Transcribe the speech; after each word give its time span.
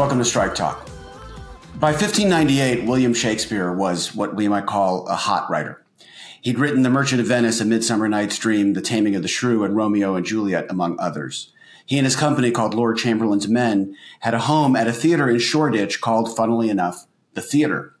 Welcome 0.00 0.16
to 0.16 0.24
Strike 0.24 0.54
Talk. 0.54 0.86
By 1.78 1.90
1598, 1.90 2.86
William 2.86 3.12
Shakespeare 3.12 3.70
was 3.70 4.14
what 4.14 4.34
we 4.34 4.48
might 4.48 4.64
call 4.64 5.06
a 5.08 5.14
hot 5.14 5.50
writer. 5.50 5.84
He'd 6.40 6.58
written 6.58 6.80
The 6.80 6.88
Merchant 6.88 7.20
of 7.20 7.26
Venice, 7.26 7.60
A 7.60 7.66
Midsummer 7.66 8.08
Night's 8.08 8.38
Dream, 8.38 8.72
The 8.72 8.80
Taming 8.80 9.14
of 9.14 9.20
the 9.20 9.28
Shrew, 9.28 9.62
and 9.62 9.76
Romeo 9.76 10.14
and 10.14 10.24
Juliet, 10.24 10.70
among 10.70 10.98
others. 10.98 11.52
He 11.84 11.98
and 11.98 12.06
his 12.06 12.16
company, 12.16 12.50
called 12.50 12.72
Lord 12.72 12.96
Chamberlain's 12.96 13.46
Men, 13.46 13.94
had 14.20 14.32
a 14.32 14.38
home 14.38 14.74
at 14.74 14.88
a 14.88 14.92
theater 14.94 15.28
in 15.28 15.38
Shoreditch 15.38 16.00
called, 16.00 16.34
funnily 16.34 16.70
enough, 16.70 17.06
The 17.34 17.42
Theater. 17.42 17.94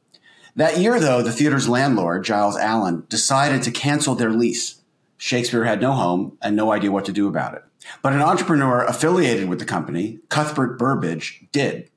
That 0.56 0.78
year, 0.78 0.98
though, 1.00 1.20
the 1.20 1.32
theater's 1.32 1.68
landlord, 1.68 2.24
Giles 2.24 2.56
Allen, 2.56 3.04
decided 3.10 3.62
to 3.64 3.70
cancel 3.70 4.14
their 4.14 4.30
lease. 4.30 4.80
Shakespeare 5.18 5.64
had 5.64 5.82
no 5.82 5.92
home 5.92 6.38
and 6.40 6.56
no 6.56 6.72
idea 6.72 6.92
what 6.92 7.04
to 7.04 7.12
do 7.12 7.28
about 7.28 7.52
it. 7.56 7.64
But 8.02 8.12
an 8.12 8.22
entrepreneur 8.22 8.84
affiliated 8.84 9.48
with 9.48 9.58
the 9.58 9.64
company, 9.64 10.20
Cuthbert 10.28 10.78
Burbage, 10.78 11.46
did. 11.52 11.90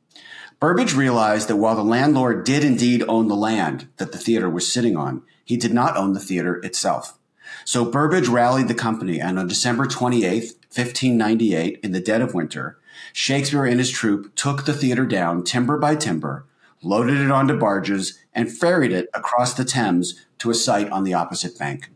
Burbage 0.59 0.94
realized 0.94 1.50
that 1.50 1.58
while 1.58 1.76
the 1.76 1.84
landlord 1.84 2.46
did 2.46 2.64
indeed 2.64 3.04
own 3.08 3.28
the 3.28 3.36
land 3.36 3.90
that 3.98 4.12
the 4.12 4.18
theater 4.18 4.50
was 4.50 4.72
sitting 4.72 4.96
on, 4.96 5.23
he 5.44 5.58
did 5.58 5.73
not 5.73 5.98
own 5.98 6.14
the 6.14 6.20
theater 6.20 6.56
itself. 6.58 7.20
So 7.66 7.86
Burbage 7.86 8.28
rallied 8.28 8.68
the 8.68 8.73
company, 8.73 9.20
and 9.20 9.38
on 9.38 9.48
December 9.48 9.86
28, 9.86 10.44
1598, 10.44 11.80
in 11.84 11.92
the 11.92 12.00
dead 12.00 12.22
of 12.22 12.34
winter, 12.34 12.78
Shakespeare 13.12 13.66
and 13.66 13.80
his 13.80 13.92
troupe 13.92 14.34
took 14.36 14.66
the 14.66 14.73
theater 14.73 15.06
down 15.06 15.44
timber 15.44 15.78
by 15.78 15.95
timber, 15.95 16.45
loaded 16.81 17.20
it 17.20 17.31
onto 17.31 17.58
barges, 17.58 18.20
and 18.34 18.52
ferried 18.52 18.92
it 18.92 19.09
across 19.14 19.54
the 19.54 19.66
Thames 19.66 20.26
to 20.39 20.50
a 20.50 20.56
site 20.56 20.89
on 20.89 21.04
the 21.04 21.14
opposite 21.14 21.58
bank. 21.58 21.89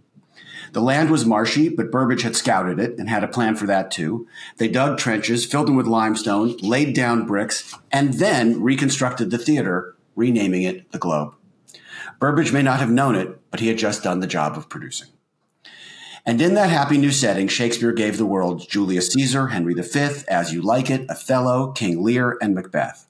The 0.73 0.81
land 0.81 1.09
was 1.09 1.25
marshy, 1.25 1.69
but 1.69 1.91
Burbage 1.91 2.23
had 2.23 2.35
scouted 2.35 2.79
it 2.79 2.97
and 2.99 3.09
had 3.09 3.23
a 3.23 3.27
plan 3.27 3.55
for 3.55 3.65
that 3.67 3.91
too. 3.91 4.27
They 4.57 4.67
dug 4.67 4.97
trenches, 4.97 5.45
filled 5.45 5.67
them 5.67 5.75
with 5.75 5.87
limestone, 5.87 6.57
laid 6.57 6.93
down 6.93 7.25
bricks, 7.25 7.73
and 7.91 8.15
then 8.15 8.61
reconstructed 8.61 9.31
the 9.31 9.37
theater, 9.37 9.95
renaming 10.15 10.63
it 10.63 10.91
the 10.91 10.99
Globe. 10.99 11.33
Burbage 12.19 12.51
may 12.51 12.63
not 12.63 12.79
have 12.79 12.89
known 12.89 13.15
it, 13.15 13.39
but 13.51 13.59
he 13.59 13.67
had 13.67 13.77
just 13.77 14.03
done 14.03 14.19
the 14.19 14.27
job 14.27 14.57
of 14.57 14.69
producing. 14.69 15.09
And 16.25 16.41
in 16.41 16.55
that 16.55 16.69
happy 16.69 16.97
new 16.97 17.11
setting, 17.11 17.47
Shakespeare 17.47 17.93
gave 17.93 18.17
the 18.17 18.25
world 18.25 18.67
Julius 18.67 19.13
Caesar, 19.13 19.47
Henry 19.47 19.73
V, 19.73 20.23
As 20.27 20.53
You 20.53 20.61
Like 20.61 20.89
It, 20.89 21.09
Othello, 21.09 21.71
King 21.71 22.03
Lear, 22.03 22.37
and 22.41 22.53
Macbeth. 22.53 23.07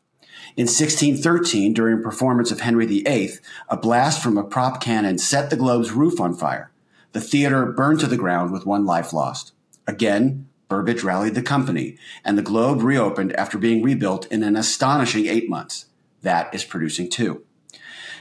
In 0.55 0.66
1613, 0.66 1.73
during 1.73 1.99
a 1.99 2.02
performance 2.02 2.52
of 2.52 2.61
Henry 2.61 2.86
VIII, 2.86 3.33
a 3.69 3.77
blast 3.77 4.21
from 4.21 4.38
a 4.38 4.44
prop 4.44 4.81
cannon 4.81 5.17
set 5.17 5.49
the 5.49 5.55
Globe's 5.55 5.92
roof 5.92 6.19
on 6.19 6.36
fire. 6.36 6.71
The 7.18 7.23
theater 7.23 7.66
burned 7.66 8.00
to 8.02 8.06
the 8.06 8.16
ground 8.16 8.52
with 8.52 8.68
one 8.68 8.86
life 8.86 9.12
lost. 9.12 9.52
Again, 9.88 10.50
Burbage 10.68 11.02
rallied 11.02 11.34
the 11.34 11.42
company, 11.42 11.98
and 12.23 12.38
the 12.38 12.44
Globe 12.44 12.84
reopened 12.84 13.36
after 13.36 13.58
being 13.58 13.82
rebuilt 13.82 14.28
in 14.28 14.44
an 14.44 14.56
astonishing 14.56 15.26
eight 15.26 15.50
months. 15.50 15.88
That 16.22 16.54
is 16.54 16.64
producing 16.64 17.10
two. 17.10 17.44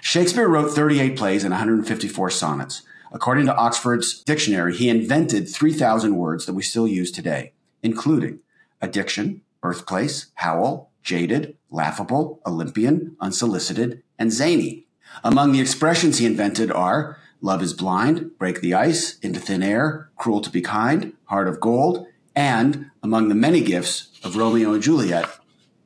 Shakespeare 0.00 0.48
wrote 0.48 0.70
38 0.70 1.14
plays 1.14 1.44
and 1.44 1.52
154 1.52 2.30
sonnets. 2.30 2.84
According 3.12 3.44
to 3.44 3.54
Oxford's 3.54 4.22
dictionary, 4.22 4.74
he 4.74 4.88
invented 4.88 5.46
3,000 5.46 6.16
words 6.16 6.46
that 6.46 6.54
we 6.54 6.62
still 6.62 6.88
use 6.88 7.12
today, 7.12 7.52
including 7.82 8.38
addiction, 8.80 9.42
birthplace, 9.60 10.28
howl, 10.36 10.90
jaded, 11.02 11.58
laughable, 11.68 12.40
Olympian, 12.46 13.14
unsolicited, 13.20 14.02
and 14.18 14.32
zany. 14.32 14.86
Among 15.22 15.52
the 15.52 15.60
expressions 15.60 16.16
he 16.16 16.24
invented 16.24 16.72
are 16.72 17.18
love 17.40 17.62
is 17.62 17.74
blind, 17.74 18.36
break 18.38 18.60
the 18.60 18.74
ice, 18.74 19.18
into 19.20 19.40
thin 19.40 19.62
air, 19.62 20.10
cruel 20.16 20.40
to 20.40 20.50
be 20.50 20.62
kind, 20.62 21.12
heart 21.24 21.48
of 21.48 21.60
gold, 21.60 22.06
and 22.34 22.90
among 23.02 23.28
the 23.28 23.34
many 23.34 23.60
gifts 23.60 24.10
of 24.22 24.36
Romeo 24.36 24.72
and 24.74 24.82
Juliet, 24.82 25.26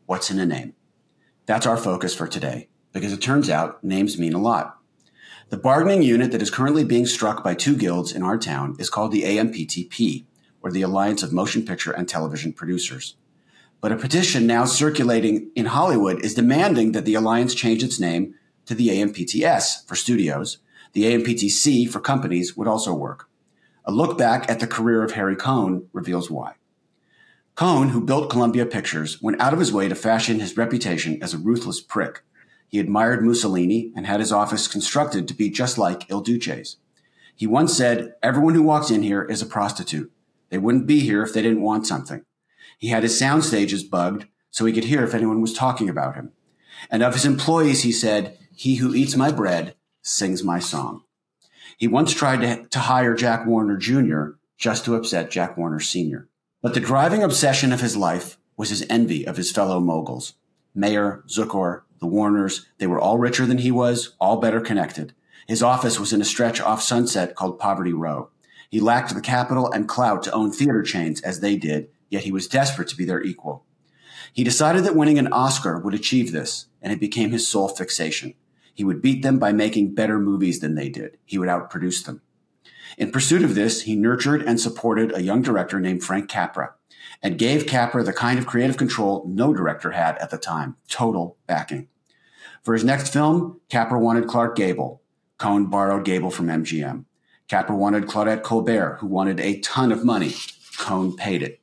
what's 0.07 0.31
in 0.31 0.39
a 0.39 0.47
name? 0.47 0.75
That's 1.47 1.67
our 1.67 1.77
focus 1.77 2.15
for 2.15 2.27
today, 2.27 2.69
because 2.93 3.13
it 3.13 3.23
turns 3.23 3.49
out 3.51 3.83
names 3.85 4.19
mean 4.19 4.35
a 4.35 4.39
lot. 4.39 4.79
The 5.51 5.57
bargaining 5.57 6.03
unit 6.03 6.31
that 6.33 6.43
is 6.43 6.51
currently 6.51 6.85
being 6.85 7.07
struck 7.07 7.43
by 7.43 7.55
two 7.55 7.77
guilds 7.77 8.13
in 8.13 8.23
our 8.23 8.39
town 8.39 8.77
is 8.79 8.91
called 8.91 9.11
the 9.11 9.25
AMPTP, 9.25 10.25
or 10.63 10.71
the 10.71 10.83
Alliance 10.83 11.23
of 11.23 11.33
Motion 11.33 11.65
Picture 11.65 11.91
and 11.91 12.09
Television 12.09 12.53
Producers. 12.53 13.17
But 13.81 13.93
a 13.93 13.97
petition 13.97 14.47
now 14.47 14.65
circulating 14.65 15.51
in 15.57 15.67
Hollywood 15.67 16.25
is 16.25 16.35
demanding 16.35 16.93
that 16.93 17.05
the 17.05 17.15
alliance 17.15 17.55
change 17.55 17.83
its 17.83 17.99
name 17.99 18.35
to 18.67 18.75
the 18.75 18.89
AMPTS 18.89 19.87
for 19.89 19.97
studios. 19.97 20.59
The 20.93 21.05
AMPTC 21.05 21.89
for 21.89 22.01
companies 22.01 22.57
would 22.57 22.69
also 22.69 22.95
work. 22.95 23.29
A 23.85 23.93
look 23.93 24.19
back 24.19 24.51
at 24.51 24.61
the 24.61 24.67
career 24.67 25.03
of 25.03 25.13
Harry 25.13 25.37
Cohn 25.37 25.89
reveals 25.93 26.31
why. 26.31 26.55
Cohn, 27.55 27.91
who 27.91 28.01
built 28.01 28.31
Columbia 28.31 28.67
Pictures, 28.67 29.21
went 29.21 29.41
out 29.41 29.53
of 29.53 29.59
his 29.59 29.73
way 29.73 29.89
to 29.89 29.95
fashion 29.95 30.41
his 30.41 30.57
reputation 30.57 31.23
as 31.23 31.35
a 31.35 31.39
ruthless 31.39 31.81
prick 31.81 32.23
he 32.71 32.79
admired 32.79 33.25
Mussolini 33.25 33.93
and 33.97 34.07
had 34.07 34.21
his 34.21 34.31
office 34.31 34.69
constructed 34.69 35.27
to 35.27 35.35
be 35.35 35.51
just 35.51 35.77
like 35.77 36.09
Il 36.09 36.21
Duce's. 36.21 36.77
He 37.35 37.45
once 37.45 37.77
said, 37.77 38.15
Everyone 38.23 38.55
who 38.55 38.63
walks 38.63 38.93
in 38.93 39.03
here 39.03 39.25
is 39.25 39.43
a 39.43 39.47
prostitute. 39.47 40.13
They 40.51 40.59
wouldn't 40.59 40.87
be 40.87 41.01
here 41.01 41.25
if 41.25 41.35
they 41.35 41.43
didn't 41.43 41.63
want 41.63 41.89
something. 41.89 42.25
He 42.79 42.89
had 42.89 43.03
his 43.03 43.19
sound 43.19 43.45
stages 43.45 43.83
bugged 43.83 44.27
so 44.53 44.65
he 44.65 44.73
could 44.73 44.85
hear 44.85 45.03
if 45.03 45.15
anyone 45.15 45.41
was 45.41 45.53
talking 45.53 45.89
about 45.89 46.15
him. 46.15 46.31
And 46.93 47.03
of 47.03 47.15
his 47.15 47.25
employees, 47.25 47.83
he 47.83 47.91
said, 47.91 48.39
He 48.55 48.77
who 48.77 48.95
eats 48.95 49.17
my 49.17 49.33
bread 49.33 49.75
sings 50.03 50.43
my 50.43 50.59
song. 50.59 51.03
He 51.79 51.89
once 51.89 52.13
tried 52.13 52.41
to, 52.41 52.67
to 52.69 52.79
hire 52.79 53.15
Jack 53.15 53.47
Warner 53.47 53.77
Jr. 53.77 54.33
just 54.59 54.85
to 54.85 54.95
upset 54.95 55.31
Jack 55.31 55.57
Warner 55.57 55.81
Sr. 55.81 56.29
But 56.63 56.75
the 56.75 56.81
driving 56.81 57.23
obsession 57.23 57.73
of 57.73 57.81
his 57.81 57.97
life 57.97 58.37
was 58.57 58.69
his 58.69 58.85
envy 58.91 59.27
of 59.27 59.37
his 59.37 59.51
fellow 59.51 59.81
moguls. 59.81 60.35
Mayer, 60.75 61.25
Zukor, 61.27 61.83
the 62.01 62.07
Warners, 62.07 62.67
they 62.79 62.87
were 62.87 63.01
all 63.01 63.19
richer 63.19 63.47
than 63.47 63.59
he 63.59 63.71
was, 63.71 64.15
all 64.21 64.37
better 64.37 64.61
connected. 64.61 65.15
His 65.47 65.63
office 65.63 65.99
was 65.99 66.13
in 66.13 66.21
a 66.21 66.25
stretch 66.25 66.61
off 66.61 66.83
Sunset 66.83 67.35
called 67.35 67.59
Poverty 67.59 67.93
Row. 67.93 68.31
He 68.71 68.79
lacked 68.79 69.15
the 69.15 69.21
capital 69.21 69.71
and 69.73 69.89
clout 69.89 70.23
to 70.25 70.33
own 70.33 70.53
theater 70.53 70.83
chains 70.83 71.21
as 71.23 71.41
they 71.41 71.57
did, 71.57 71.89
yet 72.09 72.25
he 72.25 72.33
was 72.33 72.47
desperate 72.47 72.89
to 72.89 72.97
be 72.97 73.05
their 73.05 73.23
equal. 73.23 73.65
He 74.33 74.45
decided 74.45 74.85
that 74.85 74.95
winning 74.95 75.19
an 75.19 75.33
Oscar 75.33 75.79
would 75.81 75.95
achieve 75.95 76.31
this, 76.31 76.67
and 76.81 76.93
it 76.93 77.01
became 77.01 77.33
his 77.33 77.49
sole 77.49 77.69
fixation. 77.69 78.35
He 78.75 78.85
would 78.85 79.03
beat 79.03 79.23
them 79.23 79.39
by 79.39 79.53
making 79.53 79.95
better 79.95 80.19
movies 80.19 80.61
than 80.61 80.75
they 80.75 80.89
did. 80.89 81.19
He 81.25 81.39
would 81.39 81.49
outproduce 81.49 82.05
them. 82.05 82.23
In 82.99 83.13
pursuit 83.13 83.43
of 83.43 83.55
this, 83.55 83.83
he 83.83 83.95
nurtured 83.95 84.43
and 84.43 84.61
supported 84.61 85.15
a 85.15 85.23
young 85.23 85.43
director 85.43 85.81
named 85.81 86.03
Frank 86.03 86.29
Capra 86.29 86.75
and 87.23 87.39
gave 87.39 87.67
Capra 87.67 88.03
the 88.03 88.13
kind 88.13 88.39
of 88.39 88.47
creative 88.47 88.77
control 88.77 89.25
no 89.29 89.53
director 89.53 89.93
had 89.93 90.17
at 90.19 90.31
the 90.31 90.39
time 90.39 90.77
total 90.89 91.37
backing. 91.47 91.89
For 92.63 92.75
his 92.75 92.85
next 92.85 93.13
film, 93.13 93.61
Capra 93.69 93.99
wanted 93.99 94.29
Clark 94.29 94.57
Gable. 94.57 95.03
Cohn 95.39 95.67
borrowed 95.67 96.05
Gable 96.05 96.31
from 96.31 96.49
MGM. 96.49 97.05
Capra 97.49 97.75
wanted 97.75 98.07
Claudette 98.07 98.43
Colbert, 98.43 98.99
who 99.01 99.07
wanted 99.07 99.41
a 99.41 99.59
ton 99.61 99.91
of 99.91 100.05
money. 100.05 100.35
Cohn 100.79 101.17
paid 101.17 101.43
it. 101.43 101.61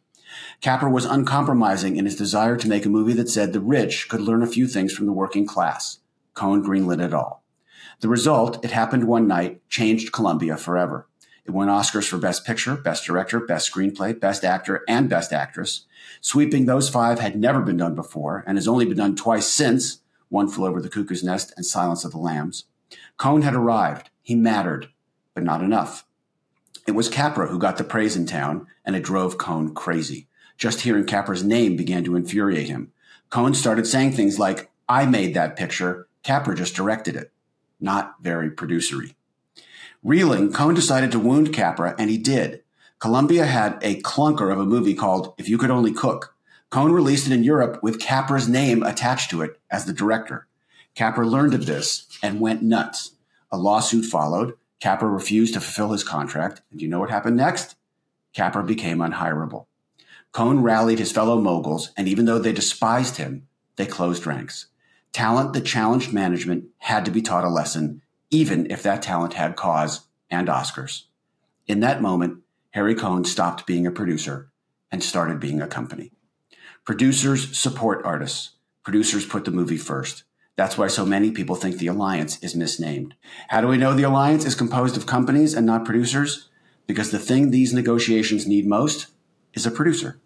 Capra 0.62 0.89
was 0.89 1.06
uncompromising 1.06 1.97
in 1.97 2.06
his 2.06 2.16
desire 2.16 2.57
to 2.57 2.68
make 2.68 2.85
a 2.85 2.89
movie 2.89 3.13
that 3.13 3.29
said 3.29 3.53
the 3.53 3.59
rich 3.59 4.09
could 4.09 4.22
learn 4.22 4.41
a 4.41 4.47
few 4.47 4.68
things 4.68 4.94
from 4.94 5.06
the 5.06 5.13
working 5.13 5.45
class. 5.45 6.00
Cohn 6.38 6.64
greenlit 6.64 7.03
it 7.03 7.16
all. 7.16 7.44
The 8.02 8.08
result, 8.08 8.64
It 8.64 8.70
Happened 8.70 9.08
One 9.08 9.28
Night, 9.28 9.68
changed 9.70 10.14
Columbia 10.14 10.56
forever. 10.56 11.08
It 11.46 11.50
won 11.50 11.68
Oscars 11.68 12.08
for 12.08 12.20
Best 12.20 12.46
Picture, 12.46 12.75
Best 12.75 13.06
Director, 13.06 13.40
Best 13.40 13.74
Screenplay, 13.74 14.20
Best 14.20 14.46
Actor, 14.46 14.84
and 14.88 15.09
Best 15.09 15.34
Actress. 15.34 15.86
Sweeping 16.22 16.68
those 16.68 16.90
five 16.90 17.20
had 17.20 17.36
never 17.36 17.62
been 17.64 17.78
done 17.78 17.96
before 17.96 18.44
and 18.46 18.56
has 18.56 18.68
only 18.68 18.86
been 18.86 18.98
done 18.98 19.16
twice 19.16 19.48
since 19.48 20.01
One 20.30 20.48
Flew 20.48 20.68
Over 20.68 20.80
the 20.80 20.89
Cuckoo's 20.89 21.24
Nest 21.24 21.54
and 21.57 21.66
Silence 21.66 22.06
of 22.06 22.12
the 22.12 22.19
Lambs. 22.19 22.66
Cohn 23.18 23.42
had 23.42 23.56
arrived. 23.56 24.12
He 24.22 24.36
mattered, 24.36 24.90
but 25.33 25.44
not 25.44 25.63
enough. 25.63 26.06
It 26.86 26.92
was 26.92 27.10
Capra 27.10 27.48
who 27.48 27.57
got 27.57 27.78
the 27.78 27.83
praise 27.83 28.16
in 28.16 28.28
town, 28.28 28.68
and 28.86 28.95
it 28.95 29.04
drove 29.04 29.40
Cohn 29.40 29.74
crazy. 29.74 30.28
Just 30.56 30.81
hearing 30.81 31.06
Capra's 31.06 31.44
name 31.44 31.75
began 31.75 32.04
to 32.04 32.16
infuriate 32.16 32.68
him. 32.68 32.92
Cohn 33.31 33.56
started 33.56 33.88
saying 33.88 34.12
things 34.12 34.38
like, 34.38 34.69
I 34.88 35.06
made 35.06 35.33
that 35.33 35.57
picture, 35.57 36.06
Capra 36.27 36.57
just 36.57 36.75
directed 36.75 37.15
it. 37.15 37.31
Not 37.79 38.15
very 38.21 38.51
producery. 38.51 39.15
Reeling, 40.03 40.51
Cohn 40.51 40.74
decided 40.74 41.09
to 41.13 41.19
wound 41.19 41.53
Capra, 41.53 41.95
and 41.97 42.09
he 42.09 42.18
did. 42.18 42.63
Columbia 43.00 43.45
had 43.45 43.79
a 43.81 44.01
clunker 44.01 44.51
of 44.51 44.59
a 44.59 44.65
movie 44.65 44.94
called 44.94 45.33
If 45.38 45.47
You 45.47 45.57
Could 45.57 45.71
Only 45.71 45.94
Cook. 45.94 46.35
Cohn 46.69 46.91
released 46.91 47.27
it 47.27 47.33
in 47.33 47.45
Europe 47.45 47.79
with 47.81 48.01
Capra's 48.01 48.50
name 48.50 48.83
attached 48.83 49.29
to 49.29 49.41
it 49.41 49.57
as 49.71 49.85
the 49.85 49.94
director. 49.94 50.47
Capra 50.95 51.25
learned 51.25 51.53
of 51.53 51.65
this 51.65 52.07
and 52.21 52.41
went 52.41 52.62
nuts. 52.62 53.12
A 53.50 53.57
lawsuit 53.57 54.03
followed. 54.03 54.56
Capra 54.81 55.07
refused 55.07 55.53
to 55.53 55.62
fulfill 55.62 55.94
his 55.94 56.03
contract. 56.03 56.62
And 56.71 56.81
you 56.81 56.89
know 56.89 57.00
what 57.00 57.09
happened 57.09 57.38
next? 57.38 57.77
Capra 58.33 58.65
became 58.65 58.97
unhirable. 58.97 59.68
Cohn 60.33 60.62
rallied 60.62 61.00
his 61.00 61.13
fellow 61.13 61.39
moguls, 61.39 61.91
and 61.95 62.06
even 62.06 62.25
though 62.25 62.38
they 62.38 62.51
despised 62.51 63.15
him, 63.15 63.47
they 63.77 63.85
closed 63.85 64.27
ranks. 64.27 64.68
Talent 65.18 65.54
that 65.54 65.66
challenged 65.66 66.14
management 66.14 66.66
had 66.78 67.04
to 67.06 67.10
be 67.10 67.24
taught 67.24 67.44
a 67.44 67.50
lesson, 67.50 68.04
even 68.30 68.69
if 68.69 68.84
that 68.84 69.02
talent 69.02 69.34
had 69.34 69.56
cause 69.56 70.02
and 70.30 70.48
Oscars. 70.48 71.06
In 71.66 71.80
that 71.80 72.04
moment, 72.04 72.44
Harry 72.75 72.94
Cohn 72.94 73.25
stopped 73.25 73.66
being 73.66 73.88
a 73.88 73.92
producer 73.92 74.52
and 74.92 75.04
started 75.04 75.40
being 75.40 75.60
a 75.60 75.66
company. 75.66 76.12
Producers 76.86 77.58
support 77.58 78.06
artists. 78.06 78.52
Producers 78.84 79.25
put 79.25 79.44
the 79.44 79.50
movie 79.50 79.75
first. 79.75 80.22
That's 80.56 80.78
why 80.78 80.86
so 80.86 81.04
many 81.04 81.31
people 81.31 81.56
think 81.56 81.80
the 81.80 81.88
alliance 81.88 82.38
is 82.44 82.54
misnamed. 82.54 83.16
How 83.48 83.62
do 83.62 83.68
we 83.68 83.78
know 83.78 83.96
the 83.96 84.04
alliance 84.04 84.46
is 84.46 84.54
composed 84.54 84.98
of 84.98 85.08
companies 85.08 85.56
and 85.56 85.66
not 85.66 85.84
producers? 85.84 86.50
Because 86.86 87.10
the 87.10 87.18
thing 87.18 87.50
these 87.50 87.74
negotiations 87.74 88.46
need 88.46 88.68
most 88.68 89.08
is 89.56 89.66
a 89.66 89.72
producer. 89.72 90.19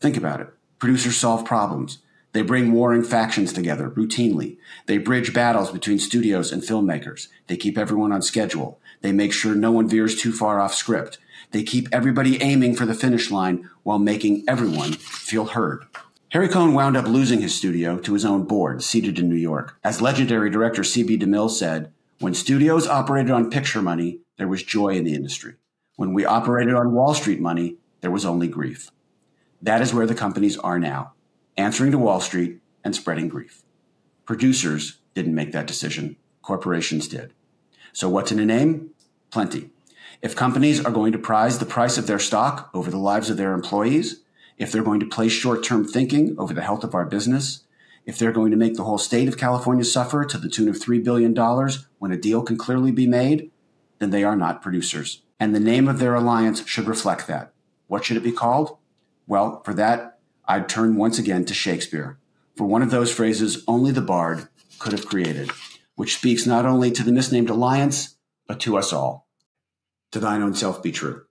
Think 0.00 0.16
about 0.16 0.40
it. 0.40 0.48
Producers 0.80 1.16
solve 1.16 1.44
problems. 1.44 1.98
They 2.32 2.42
bring 2.42 2.72
warring 2.72 3.02
factions 3.02 3.52
together 3.52 3.90
routinely. 3.90 4.58
They 4.86 4.98
bridge 4.98 5.32
battles 5.32 5.70
between 5.70 5.98
studios 5.98 6.52
and 6.52 6.62
filmmakers. 6.62 7.28
They 7.46 7.56
keep 7.56 7.78
everyone 7.78 8.12
on 8.12 8.22
schedule. 8.22 8.80
They 9.00 9.12
make 9.12 9.32
sure 9.32 9.54
no 9.54 9.72
one 9.72 9.88
veers 9.88 10.20
too 10.20 10.32
far 10.32 10.60
off 10.60 10.74
script. 10.74 11.18
They 11.52 11.62
keep 11.62 11.88
everybody 11.90 12.42
aiming 12.42 12.74
for 12.74 12.84
the 12.84 12.94
finish 12.94 13.30
line 13.30 13.70
while 13.82 13.98
making 13.98 14.44
everyone 14.46 14.92
feel 14.92 15.46
heard. 15.46 15.86
Harry 16.30 16.48
Cohn 16.48 16.74
wound 16.74 16.94
up 16.94 17.06
losing 17.06 17.40
his 17.40 17.54
studio 17.54 17.98
to 17.98 18.12
his 18.12 18.26
own 18.26 18.44
board, 18.44 18.82
seated 18.82 19.18
in 19.18 19.30
New 19.30 19.34
York. 19.36 19.78
As 19.82 20.02
legendary 20.02 20.50
director 20.50 20.84
C.B. 20.84 21.18
DeMille 21.18 21.50
said, 21.50 21.90
when 22.18 22.34
studios 22.34 22.86
operated 22.86 23.30
on 23.30 23.50
picture 23.50 23.80
money, 23.80 24.20
there 24.36 24.48
was 24.48 24.62
joy 24.62 24.88
in 24.88 25.04
the 25.04 25.14
industry. 25.14 25.54
When 25.96 26.12
we 26.12 26.26
operated 26.26 26.74
on 26.74 26.92
Wall 26.92 27.14
Street 27.14 27.40
money, 27.40 27.76
there 28.02 28.10
was 28.10 28.26
only 28.26 28.48
grief. 28.48 28.90
That 29.62 29.80
is 29.80 29.94
where 29.94 30.06
the 30.06 30.14
companies 30.14 30.58
are 30.58 30.78
now 30.78 31.14
answering 31.58 31.90
to 31.90 31.98
Wall 31.98 32.20
Street 32.20 32.60
and 32.84 32.94
spreading 32.94 33.28
grief. 33.28 33.62
Producers 34.24 35.00
didn't 35.14 35.34
make 35.34 35.52
that 35.52 35.66
decision, 35.66 36.16
corporations 36.40 37.08
did. 37.08 37.34
So, 37.92 38.08
what's 38.08 38.32
in 38.32 38.38
a 38.38 38.46
name? 38.46 38.90
Plenty. 39.30 39.70
If 40.22 40.36
companies 40.36 40.84
are 40.84 40.90
going 40.92 41.12
to 41.12 41.18
prize 41.18 41.58
the 41.58 41.66
price 41.66 41.98
of 41.98 42.06
their 42.06 42.18
stock 42.18 42.70
over 42.72 42.90
the 42.90 42.98
lives 42.98 43.28
of 43.28 43.36
their 43.36 43.52
employees, 43.52 44.22
if 44.56 44.72
they're 44.72 44.82
going 44.82 45.00
to 45.00 45.06
place 45.06 45.32
short 45.32 45.64
term 45.64 45.86
thinking 45.86 46.36
over 46.38 46.54
the 46.54 46.62
health 46.62 46.84
of 46.84 46.94
our 46.94 47.04
business, 47.04 47.64
if 48.04 48.18
they're 48.18 48.32
going 48.32 48.50
to 48.50 48.56
make 48.56 48.74
the 48.74 48.84
whole 48.84 48.98
state 48.98 49.28
of 49.28 49.36
California 49.36 49.84
suffer 49.84 50.24
to 50.24 50.38
the 50.38 50.48
tune 50.48 50.68
of 50.68 50.76
$3 50.76 51.04
billion 51.04 51.34
when 51.98 52.10
a 52.10 52.16
deal 52.16 52.42
can 52.42 52.56
clearly 52.56 52.90
be 52.90 53.06
made, 53.06 53.50
then 53.98 54.10
they 54.10 54.24
are 54.24 54.36
not 54.36 54.62
producers. 54.62 55.22
And 55.38 55.54
the 55.54 55.60
name 55.60 55.88
of 55.88 55.98
their 55.98 56.14
alliance 56.14 56.66
should 56.66 56.86
reflect 56.86 57.26
that. 57.26 57.52
What 57.86 58.04
should 58.04 58.16
it 58.16 58.22
be 58.22 58.32
called? 58.32 58.78
Well, 59.26 59.62
for 59.62 59.74
that, 59.74 60.17
I'd 60.48 60.68
turn 60.68 60.96
once 60.96 61.18
again 61.18 61.44
to 61.44 61.54
Shakespeare 61.54 62.18
for 62.56 62.64
one 62.64 62.82
of 62.82 62.90
those 62.90 63.12
phrases 63.12 63.62
only 63.68 63.92
the 63.92 64.00
bard 64.00 64.48
could 64.78 64.92
have 64.92 65.06
created, 65.06 65.50
which 65.94 66.16
speaks 66.16 66.46
not 66.46 66.64
only 66.64 66.90
to 66.90 67.04
the 67.04 67.12
misnamed 67.12 67.50
alliance, 67.50 68.16
but 68.46 68.58
to 68.60 68.78
us 68.78 68.92
all. 68.92 69.28
To 70.12 70.18
thine 70.18 70.42
own 70.42 70.54
self 70.54 70.82
be 70.82 70.90
true. 70.90 71.22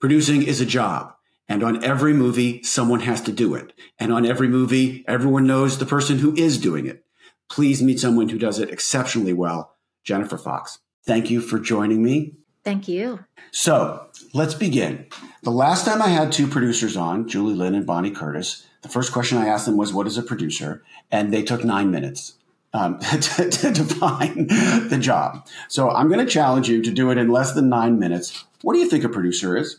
Producing 0.00 0.42
is 0.42 0.60
a 0.60 0.66
job, 0.66 1.14
and 1.48 1.64
on 1.64 1.82
every 1.82 2.12
movie, 2.12 2.62
someone 2.62 3.00
has 3.00 3.22
to 3.22 3.32
do 3.32 3.54
it. 3.54 3.72
And 3.98 4.12
on 4.12 4.26
every 4.26 4.48
movie, 4.48 5.02
everyone 5.08 5.46
knows 5.46 5.78
the 5.78 5.86
person 5.86 6.18
who 6.18 6.36
is 6.36 6.58
doing 6.58 6.86
it. 6.86 7.04
Please 7.48 7.82
meet 7.82 7.98
someone 7.98 8.28
who 8.28 8.38
does 8.38 8.58
it 8.58 8.70
exceptionally 8.70 9.32
well, 9.32 9.76
Jennifer 10.04 10.36
Fox. 10.36 10.78
Thank 11.06 11.30
you 11.30 11.40
for 11.40 11.58
joining 11.58 12.02
me. 12.02 12.34
Thank 12.64 12.88
you. 12.88 13.24
So 13.50 14.06
let's 14.32 14.54
begin. 14.54 15.06
The 15.42 15.50
last 15.50 15.84
time 15.84 16.00
I 16.00 16.08
had 16.08 16.32
two 16.32 16.46
producers 16.46 16.96
on, 16.96 17.28
Julie 17.28 17.54
Lynn 17.54 17.74
and 17.74 17.86
Bonnie 17.86 18.10
Curtis, 18.10 18.66
the 18.82 18.88
first 18.88 19.12
question 19.12 19.38
I 19.38 19.46
asked 19.46 19.66
them 19.66 19.76
was, 19.76 19.92
What 19.92 20.06
is 20.06 20.18
a 20.18 20.22
producer? 20.22 20.82
And 21.12 21.32
they 21.32 21.42
took 21.42 21.64
nine 21.64 21.90
minutes. 21.90 22.34
Um, 22.72 22.98
to, 22.98 23.48
to 23.48 23.70
define 23.70 24.48
the 24.88 24.98
job. 25.00 25.46
So 25.68 25.90
I'm 25.90 26.08
going 26.08 26.26
to 26.26 26.30
challenge 26.30 26.68
you 26.68 26.82
to 26.82 26.90
do 26.90 27.12
it 27.12 27.18
in 27.18 27.28
less 27.28 27.52
than 27.52 27.68
nine 27.68 28.00
minutes. 28.00 28.44
What 28.62 28.74
do 28.74 28.80
you 28.80 28.90
think 28.90 29.04
a 29.04 29.08
producer 29.08 29.56
is? 29.56 29.78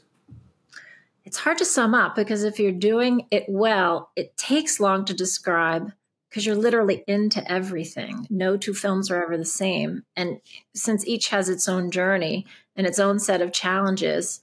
It's 1.25 1.39
hard 1.39 1.57
to 1.57 1.65
sum 1.65 1.93
up 1.93 2.15
because 2.15 2.45
if 2.45 2.57
you're 2.57 2.71
doing 2.71 3.27
it 3.31 3.43
well, 3.49 4.11
it 4.15 4.37
takes 4.37 4.79
long 4.79 5.03
to 5.05 5.13
describe 5.13 5.91
because 6.29 6.45
you're 6.45 6.55
literally 6.55 7.03
into 7.07 7.49
everything. 7.51 8.27
No 8.29 8.55
two 8.55 8.73
films 8.73 9.11
are 9.11 9.23
ever 9.23 9.37
the 9.37 9.43
same. 9.43 10.03
And 10.15 10.39
since 10.73 11.05
each 11.05 11.29
has 11.29 11.49
its 11.49 11.67
own 11.67 11.91
journey 11.91 12.45
and 12.75 12.85
its 12.85 12.99
own 12.99 13.19
set 13.19 13.41
of 13.41 13.53
challenges, 13.53 14.41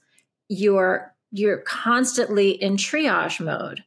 you're 0.49 1.13
you're 1.31 1.57
constantly 1.57 2.51
in 2.51 2.77
triage 2.77 3.43
mode. 3.43 3.83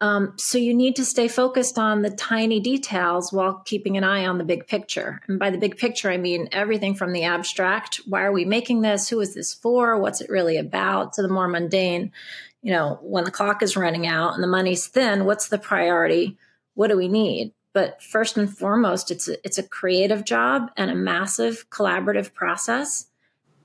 Um, 0.00 0.34
so 0.36 0.58
you 0.58 0.74
need 0.74 0.96
to 0.96 1.04
stay 1.04 1.26
focused 1.26 1.78
on 1.78 2.02
the 2.02 2.10
tiny 2.10 2.60
details 2.60 3.32
while 3.32 3.62
keeping 3.64 3.96
an 3.96 4.04
eye 4.04 4.26
on 4.26 4.38
the 4.38 4.44
big 4.44 4.66
picture. 4.66 5.20
And 5.26 5.38
by 5.38 5.50
the 5.50 5.58
big 5.58 5.76
picture, 5.76 6.10
I 6.10 6.16
mean 6.16 6.48
everything 6.52 6.94
from 6.94 7.12
the 7.12 7.24
abstract: 7.24 8.00
why 8.06 8.22
are 8.22 8.32
we 8.32 8.44
making 8.44 8.82
this? 8.82 9.08
Who 9.08 9.20
is 9.20 9.34
this 9.34 9.54
for? 9.54 9.98
What's 9.98 10.20
it 10.20 10.30
really 10.30 10.56
about? 10.56 11.14
To 11.14 11.22
the 11.22 11.28
more 11.28 11.48
mundane, 11.48 12.12
you 12.62 12.72
know, 12.72 12.98
when 13.02 13.24
the 13.24 13.30
clock 13.30 13.62
is 13.62 13.76
running 13.76 14.06
out 14.06 14.34
and 14.34 14.42
the 14.42 14.48
money's 14.48 14.86
thin, 14.86 15.24
what's 15.24 15.48
the 15.48 15.58
priority? 15.58 16.38
what 16.78 16.90
do 16.90 16.96
we 16.96 17.08
need? 17.08 17.52
But 17.72 18.00
first 18.00 18.36
and 18.36 18.48
foremost, 18.48 19.10
it's 19.10 19.26
a, 19.26 19.44
it's 19.44 19.58
a 19.58 19.64
creative 19.64 20.24
job 20.24 20.70
and 20.76 20.92
a 20.92 20.94
massive 20.94 21.68
collaborative 21.70 22.32
process. 22.32 23.06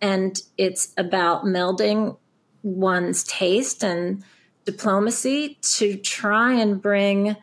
And 0.04 0.40
it's 0.58 0.94
about 0.98 1.46
melding 1.46 2.18
one's 2.62 3.24
taste 3.24 3.84
and 3.84 4.24
diplomacy 4.66 5.58
to 5.62 5.98
try 5.98 6.54
and 6.54 6.80
bring 6.80 7.36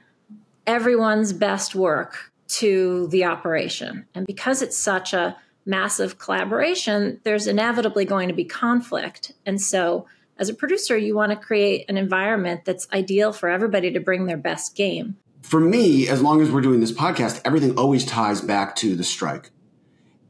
everyone's 0.67 1.33
best 1.33 1.75
work 1.75 2.31
to 2.49 3.09
the 3.09 3.25
operation. 3.25 4.07
And 4.15 4.27
because 4.27 4.63
it's 4.63 4.77
such 4.77 5.13
a 5.13 5.37
massive 5.67 6.19
collaboration, 6.19 7.21
there's 7.25 7.49
inevitably 7.49 8.05
going 8.05 8.29
to 8.29 8.35
be 8.35 8.45
conflict. 8.45 9.33
And 9.45 9.61
so, 9.61 10.07
as 10.39 10.49
a 10.49 10.55
producer, 10.55 10.97
you 10.97 11.17
want 11.17 11.33
to 11.33 11.37
create 11.37 11.85
an 11.89 11.99
environment 11.99 12.65
that's 12.65 12.87
ideal 12.93 13.33
for 13.33 13.49
everybody 13.49 13.91
to 13.91 14.01
bring 14.01 14.27
their 14.27 14.39
best 14.39 14.77
game 14.77 15.17
for 15.43 15.61
me, 15.61 16.09
as 16.09 16.23
long 16.23 16.41
as 16.41 16.51
we're 16.51 16.61
doing 16.61 16.81
this 16.81 16.93
podcast, 16.93 17.41
everything 17.45 17.77
always 17.77 18.05
ties 18.05 18.41
back 18.41 18.77
to 18.77 18.95
the 18.95 19.05
strike. 19.05 19.51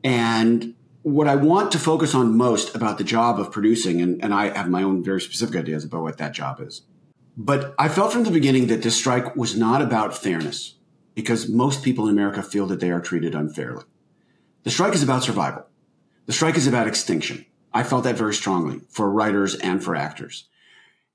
And 0.02 0.74
what 1.02 1.28
I 1.28 1.36
want 1.36 1.72
to 1.72 1.78
focus 1.78 2.14
on 2.14 2.36
most 2.36 2.74
about 2.74 2.98
the 2.98 3.04
job 3.04 3.40
of 3.40 3.52
producing, 3.52 4.00
and, 4.00 4.22
and 4.22 4.34
I 4.34 4.56
have 4.56 4.68
my 4.68 4.82
own 4.82 5.02
very 5.02 5.20
specific 5.20 5.56
ideas 5.56 5.84
about 5.84 6.02
what 6.02 6.18
that 6.18 6.32
job 6.32 6.60
is. 6.60 6.82
But 7.36 7.74
I 7.78 7.88
felt 7.88 8.12
from 8.12 8.24
the 8.24 8.30
beginning 8.30 8.66
that 8.66 8.82
this 8.82 8.96
strike 8.96 9.34
was 9.34 9.56
not 9.56 9.80
about 9.80 10.16
fairness 10.16 10.74
because 11.14 11.48
most 11.48 11.82
people 11.82 12.06
in 12.06 12.12
America 12.12 12.42
feel 12.42 12.66
that 12.66 12.80
they 12.80 12.90
are 12.90 13.00
treated 13.00 13.34
unfairly. 13.34 13.84
The 14.62 14.70
strike 14.70 14.94
is 14.94 15.02
about 15.02 15.22
survival. 15.22 15.66
The 16.26 16.32
strike 16.32 16.56
is 16.56 16.66
about 16.66 16.86
extinction. 16.86 17.46
I 17.72 17.82
felt 17.82 18.04
that 18.04 18.16
very 18.16 18.34
strongly 18.34 18.80
for 18.90 19.10
writers 19.10 19.54
and 19.54 19.82
for 19.82 19.96
actors. 19.96 20.48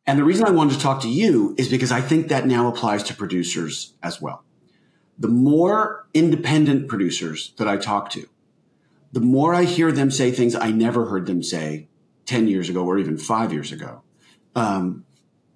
And 0.07 0.17
the 0.17 0.23
reason 0.23 0.45
I 0.45 0.51
wanted 0.51 0.75
to 0.75 0.79
talk 0.79 1.01
to 1.01 1.09
you 1.09 1.55
is 1.57 1.69
because 1.69 1.91
I 1.91 2.01
think 2.01 2.27
that 2.27 2.47
now 2.47 2.67
applies 2.67 3.03
to 3.03 3.13
producers 3.13 3.93
as 4.01 4.21
well. 4.21 4.43
The 5.17 5.27
more 5.27 6.07
independent 6.13 6.87
producers 6.87 7.53
that 7.57 7.67
I 7.67 7.77
talk 7.77 8.09
to, 8.11 8.27
the 9.11 9.21
more 9.21 9.53
I 9.53 9.63
hear 9.63 9.91
them 9.91 10.11
say 10.11 10.31
things 10.31 10.55
I 10.55 10.71
never 10.71 11.05
heard 11.05 11.25
them 11.25 11.41
say 11.43 11.87
10 12.25 12.47
years 12.47 12.69
ago 12.69 12.85
or 12.85 12.97
even 12.97 13.17
five 13.17 13.53
years 13.53 13.71
ago. 13.71 14.01
Um, 14.55 15.05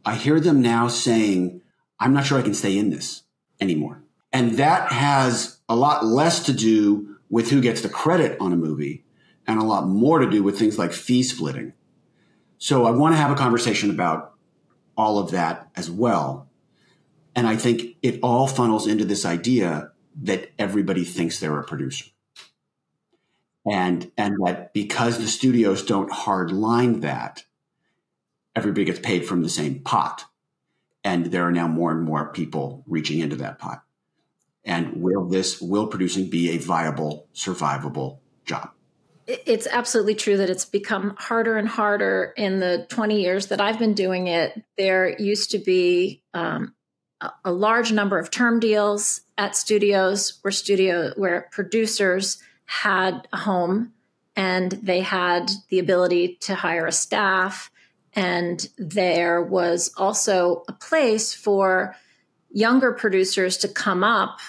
I 0.06 0.16
hear 0.16 0.40
them 0.40 0.62
now 0.62 0.88
saying, 0.88 1.62
I'm 2.00 2.14
not 2.14 2.26
sure 2.26 2.40
I 2.40 2.44
can 2.44 2.54
stay 2.54 2.78
in 2.78 2.90
this 2.90 3.24
anymore. 3.60 4.04
And 4.32 4.58
that 4.58 4.92
has 4.92 5.60
a 5.68 5.76
lot 5.76 6.06
less 6.06 6.46
to 6.46 6.54
do 6.54 7.18
with 7.30 7.50
who 7.50 7.62
gets 7.62 7.82
the 7.82 7.90
credit 7.90 8.38
on 8.40 8.54
a 8.54 8.58
movie 8.58 9.06
and 9.48 9.60
a 9.60 9.64
lot 9.64 9.88
more 9.88 10.20
to 10.20 10.30
do 10.30 10.44
with 10.44 10.58
things 10.58 10.78
like 10.78 10.94
fee 10.94 11.24
splitting. 11.24 11.74
So 12.58 12.86
I 12.86 12.92
want 12.92 13.14
to 13.14 13.18
have 13.18 13.32
a 13.32 13.36
conversation 13.36 13.90
about 13.90 14.34
all 14.96 15.18
of 15.18 15.32
that 15.32 15.70
as 15.76 15.90
well. 15.90 16.50
And 17.36 17.48
I 17.48 17.56
think 17.56 17.96
it 18.02 18.20
all 18.22 18.48
funnels 18.48 18.86
into 18.86 19.06
this 19.06 19.26
idea 19.26 19.92
that 20.24 20.52
everybody 20.60 21.04
thinks 21.04 21.40
they're 21.40 21.60
a 21.60 21.64
producer. 21.64 22.06
And, 23.70 24.12
and 24.18 24.36
that 24.46 24.74
because 24.74 25.18
the 25.18 25.28
studios 25.28 25.84
don't 25.84 26.12
hard 26.12 26.52
line 26.52 27.02
that, 27.02 27.44
everybody 28.56 28.86
gets 28.86 29.00
paid 29.00 29.26
from 29.26 29.44
the 29.44 29.50
same 29.50 29.80
pot. 29.80 30.26
And 31.04 31.28
there 31.28 31.44
are 31.44 31.52
now 31.52 31.68
more 31.68 31.92
and 31.92 32.04
more 32.04 32.32
people 32.32 32.84
reaching 32.88 33.20
into 33.20 33.36
that 33.38 33.60
pot. 33.60 33.84
And 34.66 35.02
will 35.02 35.28
this, 35.28 35.62
will 35.62 35.88
producing 35.88 36.30
be 36.30 36.52
a 36.52 36.58
viable, 36.58 37.28
survivable 37.34 38.20
job? 38.46 38.72
it's 39.46 39.68
absolutely 39.68 40.16
true 40.16 40.38
that 40.38 40.50
it's 40.50 40.66
become 40.66 41.16
harder 41.20 41.56
and 41.56 41.68
harder 41.68 42.34
in 42.36 42.60
the 42.60 42.88
20 42.90 43.22
years 43.22 43.48
that 43.48 43.62
I've 43.62 43.78
been 43.78 43.94
doing 43.94 44.26
it. 44.26 44.64
There 44.76 45.16
used 45.22 45.52
to 45.52 45.60
be 45.60 46.24
um, 46.34 46.74
a, 47.46 47.52
large 47.52 47.92
number 47.92 48.18
of 48.18 48.32
term 48.32 48.60
deals 48.60 49.22
at 49.38 49.56
studios 49.56 50.40
where 50.42 50.52
studio 50.52 51.14
where 51.16 51.48
producers 51.52 52.42
had 52.70 53.28
a 53.34 53.38
home 53.38 53.92
and 54.36 54.72
they 54.72 55.02
had 55.02 55.50
the 55.70 55.80
ability 55.80 56.38
to 56.42 56.54
hire 56.54 56.86
a 56.86 56.92
staff 56.92 57.72
and 58.14 58.68
there 58.78 59.42
was 59.42 59.92
also 59.98 60.64
a 60.68 60.74
place 60.74 61.34
for 61.34 61.96
younger 62.52 62.92
producers 62.94 63.58
to 63.58 63.68
come 63.68 64.04
up 64.04 64.40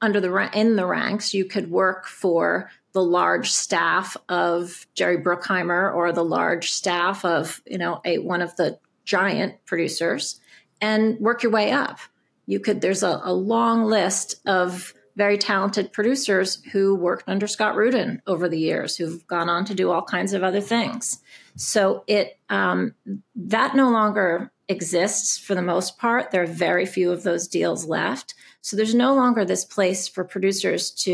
under 0.00 0.20
the 0.20 0.50
in 0.58 0.76
the 0.76 0.86
ranks 0.86 1.34
you 1.34 1.44
could 1.44 1.70
work 1.70 2.06
for 2.06 2.70
the 2.92 3.02
large 3.02 3.50
staff 3.50 4.16
of 4.28 4.86
Jerry 4.94 5.18
Bruckheimer 5.18 5.94
or 5.94 6.10
the 6.10 6.24
large 6.24 6.72
staff 6.72 7.24
of, 7.24 7.62
you 7.64 7.78
know, 7.78 8.00
a 8.04 8.18
one 8.18 8.42
of 8.42 8.56
the 8.56 8.78
giant 9.04 9.64
producers 9.66 10.40
and 10.80 11.18
work 11.20 11.42
your 11.42 11.52
way 11.52 11.70
up. 11.70 11.98
you 12.46 12.58
could, 12.58 12.80
there's 12.80 13.02
a, 13.02 13.20
a 13.22 13.32
long 13.32 13.84
list 13.84 14.36
of 14.46 14.94
very 15.18 15.36
talented 15.36 15.92
producers 15.92 16.62
who 16.70 16.94
worked 16.94 17.24
under 17.26 17.48
Scott 17.48 17.74
Rudin 17.74 18.22
over 18.28 18.48
the 18.48 18.58
years, 18.58 18.96
who've 18.96 19.26
gone 19.26 19.48
on 19.48 19.64
to 19.64 19.74
do 19.74 19.90
all 19.90 20.00
kinds 20.00 20.32
of 20.32 20.44
other 20.44 20.60
things. 20.60 21.18
So 21.56 22.04
it 22.06 22.38
um, 22.48 22.94
that 23.34 23.74
no 23.74 23.90
longer 23.90 24.52
exists 24.68 25.36
for 25.36 25.56
the 25.56 25.62
most 25.62 25.98
part. 25.98 26.30
There 26.30 26.44
are 26.44 26.46
very 26.46 26.86
few 26.86 27.10
of 27.10 27.24
those 27.24 27.48
deals 27.48 27.84
left. 27.84 28.34
So 28.60 28.76
there's 28.76 28.94
no 28.94 29.12
longer 29.12 29.44
this 29.44 29.64
place 29.64 30.06
for 30.06 30.22
producers 30.22 30.92
to, 31.02 31.10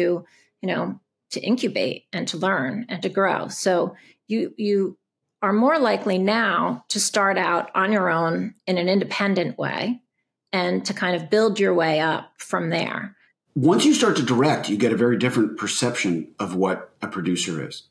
you 0.60 0.68
know, 0.68 1.00
to 1.30 1.40
incubate 1.40 2.04
and 2.12 2.28
to 2.28 2.36
learn 2.36 2.84
and 2.90 3.02
to 3.02 3.08
grow. 3.08 3.48
So 3.48 3.96
you 4.28 4.52
you 4.58 4.98
are 5.40 5.52
more 5.54 5.78
likely 5.78 6.18
now 6.18 6.84
to 6.88 7.00
start 7.00 7.38
out 7.38 7.70
on 7.74 7.90
your 7.90 8.10
own 8.10 8.54
in 8.66 8.76
an 8.76 8.90
independent 8.90 9.56
way 9.56 10.02
and 10.52 10.84
to 10.84 10.92
kind 10.92 11.16
of 11.16 11.30
build 11.30 11.58
your 11.58 11.72
way 11.72 12.00
up 12.00 12.32
from 12.36 12.68
there 12.68 13.16
once 13.54 13.84
you 13.84 13.94
start 13.94 14.16
to 14.16 14.22
direct, 14.22 14.68
you 14.68 14.76
get 14.76 14.92
a 14.92 14.96
very 14.96 15.16
different 15.16 15.56
perception 15.56 16.32
of 16.38 16.56
what 16.56 16.90
a 17.00 17.06
producer 17.06 17.66
is. 17.66 17.84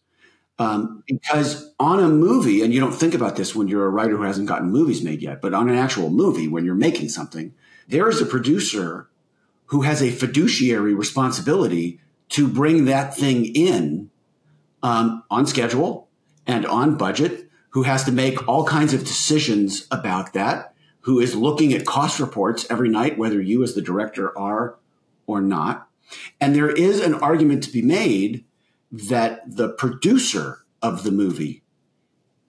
Um, 0.60 1.04
because 1.08 1.74
on 1.80 2.00
a 2.00 2.10
movie, 2.10 2.62
and 2.62 2.74
you 2.74 2.80
don't 2.80 2.94
think 2.94 3.14
about 3.14 3.36
this 3.36 3.56
when 3.56 3.68
you're 3.68 3.86
a 3.86 3.90
writer 3.90 4.18
who 4.18 4.24
hasn't 4.24 4.48
gotten 4.48 4.70
movies 4.70 5.02
made 5.02 5.22
yet, 5.22 5.42
but 5.42 5.54
on 5.54 5.70
an 5.70 5.78
actual 5.78 6.10
movie, 6.10 6.48
when 6.48 6.64
you're 6.64 6.76
making 6.76 7.10
something, 7.10 7.54
there 7.88 8.08
is 8.08 8.22
a 8.22 8.26
producer 8.26 9.10
who 9.68 9.82
has 9.82 10.04
a 10.04 10.12
fiduciary 10.12 10.94
responsibility 10.94 12.00
to 12.30 12.48
bring 12.48 12.86
that 12.86 13.16
thing 13.16 13.46
in 13.46 14.12
um, 14.84 15.24
on 15.32 15.48
schedule 15.48 16.10
and 16.46 16.66
on 16.66 16.98
budget, 16.98 17.50
who 17.70 17.84
has 17.84 18.04
to 18.04 18.12
make 18.12 18.48
all 18.48 18.66
kinds 18.66 18.94
of 18.94 19.04
decisions 19.04 19.88
about 19.90 20.34
that, 20.34 20.76
who 21.02 21.20
is 21.20 21.36
looking 21.36 21.74
at 21.74 21.86
cost 21.86 22.20
reports 22.20 22.68
every 22.70 22.90
night, 22.90 23.18
whether 23.18 23.42
you 23.42 23.64
as 23.64 23.74
the 23.74 23.82
director 23.82 24.38
are 24.38 24.76
or 25.28 25.42
not. 25.42 25.88
And 26.40 26.56
there 26.56 26.70
is 26.70 27.00
an 27.00 27.16
argument 27.16 27.64
to 27.64 27.72
be 27.72 27.82
made 27.82 28.46
that 28.92 29.42
the 29.56 29.70
producer 29.70 30.60
of 30.82 31.04
the 31.04 31.12
movie 31.12 31.64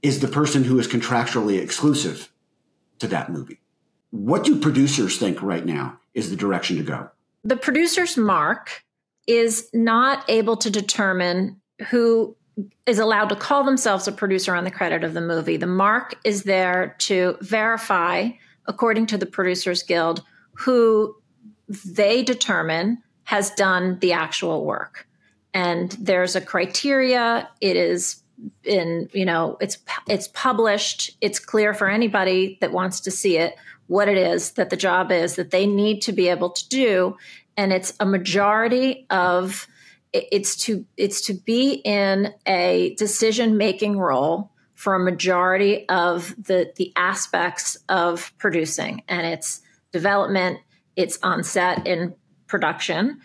is 0.03 0.21
the 0.21 0.29
person 0.29 0.65
who 0.65 0.79
is 0.79 0.87
contractually 0.87 1.61
exclusive 1.61 2.31
to 2.99 3.07
that 3.09 3.31
movie. 3.31 3.61
What 4.11 4.45
do 4.45 4.61
producers 4.61 5.19
think 5.19 5.43
right 5.43 5.65
now 5.65 5.99
is 6.13 6.31
the 6.31 6.37
direction 6.37 6.77
to 6.77 6.83
go? 6.83 7.11
The 7.43 7.57
producer's 7.57 8.17
mark 8.17 8.85
is 9.27 9.71
not 9.73 10.29
able 10.29 10.57
to 10.59 10.71
determine 10.71 11.61
who 11.89 12.37
is 12.87 12.99
allowed 12.99 13.31
to 13.31 13.37
call 13.37 13.65
themselves 13.65 14.07
a 14.07 14.13
producer 14.13 14.55
on 14.55 14.65
the 14.65 14.71
credit 14.71 15.03
of 15.03 15.15
the 15.15 15.21
movie. 15.21 15.57
The 15.57 15.67
mark 15.67 16.15
is 16.25 16.45
there 16.45 16.95
to 17.01 17.37
verify, 17.41 18.29
according 18.67 19.07
to 19.07 19.19
the 19.19 19.27
Producers 19.27 19.83
Guild, 19.83 20.23
who 20.53 21.17
they 21.69 22.23
determine 22.23 23.03
has 23.25 23.51
done 23.51 23.99
the 24.01 24.13
actual 24.13 24.65
work. 24.65 25.07
And 25.53 25.93
there's 25.93 26.37
a 26.37 26.41
criteria. 26.41 27.49
It 27.61 27.77
is 27.77 28.23
in, 28.65 29.09
you 29.13 29.25
know, 29.25 29.57
it's 29.61 29.79
it's 30.09 30.29
published. 30.29 31.17
It's 31.21 31.39
clear 31.39 31.73
for 31.73 31.89
anybody 31.89 32.59
that 32.61 32.73
wants 32.73 33.01
to 33.01 33.11
see 33.11 33.39
it 33.39 33.55
what 33.87 34.09
it 34.09 34.17
is 34.17 34.53
that 34.53 34.71
the 34.71 34.77
job 34.77 35.13
is 35.13 35.37
that 35.37 35.51
they 35.51 35.67
need 35.67 36.01
to 36.03 36.13
be 36.13 36.29
able 36.29 36.51
to 36.51 36.69
do. 36.69 37.17
And 37.57 37.73
it's 37.73 37.95
a 38.01 38.07
majority 38.07 39.07
of 39.11 39.69
it's 40.13 40.57
to 40.57 40.85
it's 40.97 41.21
to 41.23 41.35
be 41.35 41.75
in 41.85 42.33
a 42.47 42.95
decision 42.97 43.57
making 43.57 43.99
role 43.99 44.51
for 44.75 44.95
a 44.95 45.01
majority 45.01 45.89
of 45.89 46.35
the 46.43 46.73
the 46.77 46.93
aspects 46.97 47.77
of 47.89 48.33
producing 48.39 49.03
and 49.09 49.27
it's 49.27 49.61
development 49.93 50.61
it's 50.97 51.19
on 51.23 51.43
set 51.45 51.87
in 51.87 52.15
production, 52.47 53.21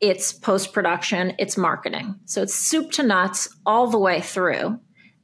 it's 0.00 0.32
post 0.32 0.72
production, 0.72 1.34
it's 1.38 1.56
marketing. 1.56 2.16
So 2.24 2.42
it's 2.42 2.54
soup 2.54 2.90
to 2.92 3.02
nuts 3.02 3.48
all 3.64 3.86
the 3.86 3.98
way 3.98 4.20
through. 4.20 4.80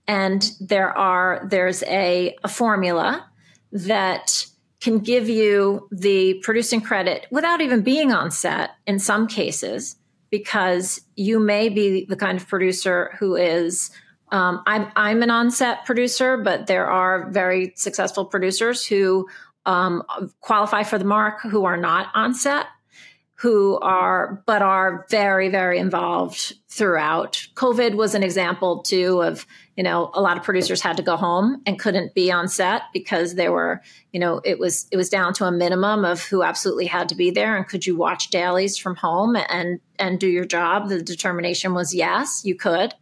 And 0.07 0.51
there 0.61 0.97
are 0.97 1.47
there's 1.51 1.83
a, 1.85 2.37
a 2.45 2.49
formula 2.49 3.29
that 3.73 4.47
can 4.81 5.01
give 5.01 5.29
you 5.29 5.89
the 5.91 6.35
producing 6.43 6.81
credit 6.81 7.27
without 7.31 7.61
even 7.61 7.83
being 7.83 8.13
on 8.13 8.31
set 8.31 8.71
in 8.87 8.99
some 8.99 9.27
cases, 9.27 9.97
because 10.31 11.01
you 11.17 11.41
may 11.41 11.69
be 11.69 12.05
the 12.05 12.17
kind 12.17 12.39
of 12.41 12.47
producer 12.47 13.17
who 13.19 13.35
is 13.35 13.91
um, 14.31 14.63
I'm 14.67 14.93
I'm 14.95 15.23
an 15.23 15.31
on-set 15.31 15.87
producer, 15.87 16.37
but 16.37 16.67
there 16.67 16.87
are 16.87 17.31
very 17.31 17.73
successful 17.77 18.27
producers 18.27 18.87
who 18.87 19.27
um, 19.69 20.03
qualify 20.41 20.83
for 20.83 20.99
the 20.99 21.05
mark 21.05 21.43
who 21.43 21.65
are 21.65 21.77
not 21.77 22.09
on 22.15 22.35
set 22.35 22.67
who 23.35 23.79
are 23.79 24.43
but 24.47 24.63
are 24.63 25.07
very 25.11 25.49
very 25.49 25.79
involved 25.79 26.55
throughout. 26.69 27.47
Covid 27.55 27.95
was 27.95 28.17
an 28.17 28.25
example 28.25 28.83
too 28.83 29.23
of 29.23 29.47
you 29.77 29.85
know 29.85 30.11
a 30.15 30.21
lot 30.21 30.37
of 30.37 30.43
producers 30.43 30.81
had 30.81 30.97
to 30.97 31.05
go 31.05 31.17
home 31.17 31.63
and 31.65 31.79
couldn't 31.79 32.15
be 32.15 32.33
on 32.33 32.49
set 32.49 32.83
because 32.93 33.37
there 33.37 33.53
were 33.53 33.81
you 34.13 34.19
know 34.19 34.41
it 34.45 34.59
was 34.59 34.89
it 34.91 34.97
was 34.97 35.09
down 35.09 35.33
to 35.35 35.45
a 35.45 35.53
minimum 35.53 36.05
of 36.05 36.21
who 36.23 36.43
absolutely 36.43 36.87
had 36.87 37.09
to 37.11 37.15
be 37.15 37.31
there 37.31 37.57
and 37.57 37.69
could 37.69 37.87
you 37.87 37.97
watch 37.97 38.31
dailies 38.31 38.77
from 38.77 38.97
home 38.97 39.37
and 39.37 39.79
and 40.01 40.19
do 40.19 40.27
your 40.27 40.45
job? 40.45 40.89
The 40.89 41.03
determination 41.03 41.75
was 41.75 41.95
yes 41.95 42.43
you 42.45 42.57
could. 42.57 42.95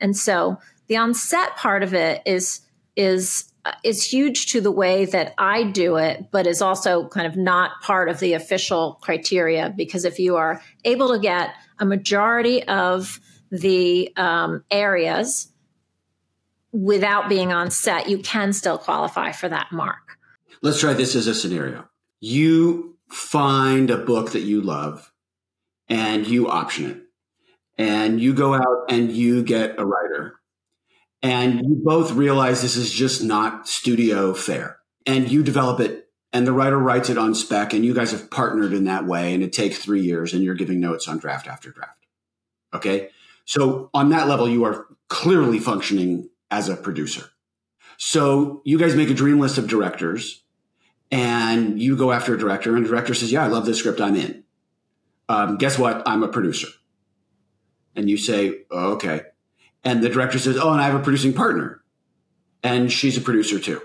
And 0.00 0.16
so 0.16 0.58
the 0.88 0.96
on 0.96 1.14
set 1.14 1.56
part 1.56 1.84
of 1.84 1.94
it 1.94 2.20
is 2.26 2.62
is 2.96 3.44
is 3.82 4.04
huge 4.04 4.52
to 4.52 4.60
the 4.60 4.70
way 4.70 5.04
that 5.06 5.34
I 5.38 5.64
do 5.64 5.96
it, 5.96 6.26
but 6.30 6.46
is 6.46 6.60
also 6.60 7.08
kind 7.08 7.26
of 7.26 7.36
not 7.36 7.80
part 7.82 8.08
of 8.08 8.20
the 8.20 8.34
official 8.34 8.98
criteria 9.02 9.72
because 9.74 10.04
if 10.04 10.18
you 10.18 10.36
are 10.36 10.62
able 10.84 11.12
to 11.12 11.18
get 11.18 11.50
a 11.78 11.86
majority 11.86 12.62
of 12.64 13.20
the 13.50 14.12
um, 14.16 14.64
areas 14.70 15.50
without 16.72 17.28
being 17.28 17.52
on 17.52 17.70
set, 17.70 18.08
you 18.08 18.18
can 18.18 18.52
still 18.52 18.78
qualify 18.78 19.32
for 19.32 19.48
that 19.48 19.70
mark. 19.72 20.18
Let's 20.60 20.80
try 20.80 20.92
this 20.92 21.14
as 21.14 21.26
a 21.26 21.34
scenario. 21.34 21.88
You 22.20 22.96
find 23.08 23.90
a 23.90 23.98
book 23.98 24.32
that 24.32 24.42
you 24.42 24.60
love 24.60 25.12
and 25.88 26.26
you 26.26 26.48
option 26.48 26.90
it, 26.90 27.02
and 27.78 28.20
you 28.20 28.34
go 28.34 28.54
out 28.54 28.86
and 28.88 29.12
you 29.12 29.42
get 29.42 29.78
a 29.78 29.84
writer 29.84 30.40
and 31.24 31.66
you 31.66 31.80
both 31.82 32.12
realize 32.12 32.60
this 32.60 32.76
is 32.76 32.92
just 32.92 33.24
not 33.24 33.66
studio 33.66 34.34
fare. 34.34 34.76
And 35.06 35.30
you 35.32 35.42
develop 35.42 35.80
it 35.80 36.10
and 36.34 36.46
the 36.46 36.52
writer 36.52 36.78
writes 36.78 37.08
it 37.08 37.16
on 37.16 37.34
spec 37.34 37.72
and 37.72 37.82
you 37.82 37.94
guys 37.94 38.12
have 38.12 38.30
partnered 38.30 38.74
in 38.74 38.84
that 38.84 39.06
way 39.06 39.32
and 39.32 39.42
it 39.42 39.52
takes 39.52 39.78
three 39.78 40.02
years 40.02 40.34
and 40.34 40.44
you're 40.44 40.54
giving 40.54 40.80
notes 40.80 41.08
on 41.08 41.16
draft 41.16 41.46
after 41.46 41.70
draft. 41.70 42.06
Okay? 42.74 43.08
So 43.46 43.88
on 43.94 44.10
that 44.10 44.28
level 44.28 44.46
you 44.46 44.64
are 44.64 44.86
clearly 45.08 45.58
functioning 45.58 46.28
as 46.50 46.68
a 46.68 46.76
producer. 46.76 47.24
So 47.96 48.60
you 48.66 48.78
guys 48.78 48.94
make 48.94 49.08
a 49.08 49.14
dream 49.14 49.40
list 49.40 49.56
of 49.56 49.66
directors 49.66 50.42
and 51.10 51.80
you 51.80 51.96
go 51.96 52.12
after 52.12 52.34
a 52.34 52.38
director 52.38 52.76
and 52.76 52.84
the 52.84 52.88
director 52.90 53.14
says 53.14 53.32
yeah 53.32 53.44
i 53.44 53.46
love 53.46 53.64
this 53.64 53.78
script. 53.78 54.00
I'm 54.00 54.16
in. 54.16 54.44
Um, 55.30 55.56
guess 55.56 55.78
what? 55.78 56.02
I'm 56.06 56.22
a 56.22 56.28
producer. 56.28 56.68
And 57.96 58.10
you 58.10 58.18
say 58.18 58.64
oh, 58.70 58.92
okay 58.94 59.22
and 59.84 60.02
the 60.02 60.08
director 60.08 60.38
says, 60.38 60.56
Oh, 60.56 60.72
and 60.72 60.80
I 60.80 60.86
have 60.86 61.00
a 61.00 61.02
producing 61.02 61.34
partner. 61.34 61.82
And 62.62 62.90
she's 62.90 63.16
a 63.16 63.20
producer 63.20 63.58
too. 63.58 63.80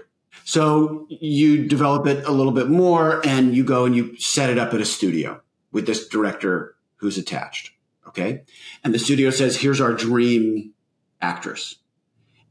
So 0.46 1.06
you 1.10 1.68
develop 1.68 2.08
it 2.08 2.26
a 2.26 2.32
little 2.32 2.54
bit 2.54 2.70
more 2.70 3.22
and 3.26 3.56
you 3.56 3.64
go 3.64 3.86
and 3.86 3.96
you 3.96 4.18
set 4.18 4.50
it 4.50 4.58
up 4.58 4.74
at 4.74 4.82
a 4.82 4.86
studio 4.86 5.42
with 5.72 5.86
this 5.86 6.08
director 6.08 6.76
who's 6.96 7.18
attached. 7.18 7.72
Okay. 8.08 8.44
And 8.84 8.94
the 8.94 9.00
studio 9.00 9.30
says, 9.30 9.58
Here's 9.58 9.82
our 9.82 9.94
dream 9.94 10.74
actress. 11.22 11.76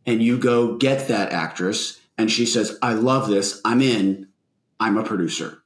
And 0.07 0.23
you 0.23 0.39
go 0.39 0.77
get 0.77 1.09
that 1.09 1.33
actress 1.33 2.01
and 2.17 2.31
she 2.31 2.47
says, 2.47 2.79
I 2.83 2.93
love 2.93 3.29
this. 3.29 3.61
I'm 3.65 3.81
in. 3.81 4.29
I'm 4.79 4.97
a 4.97 5.03
producer. 5.03 5.63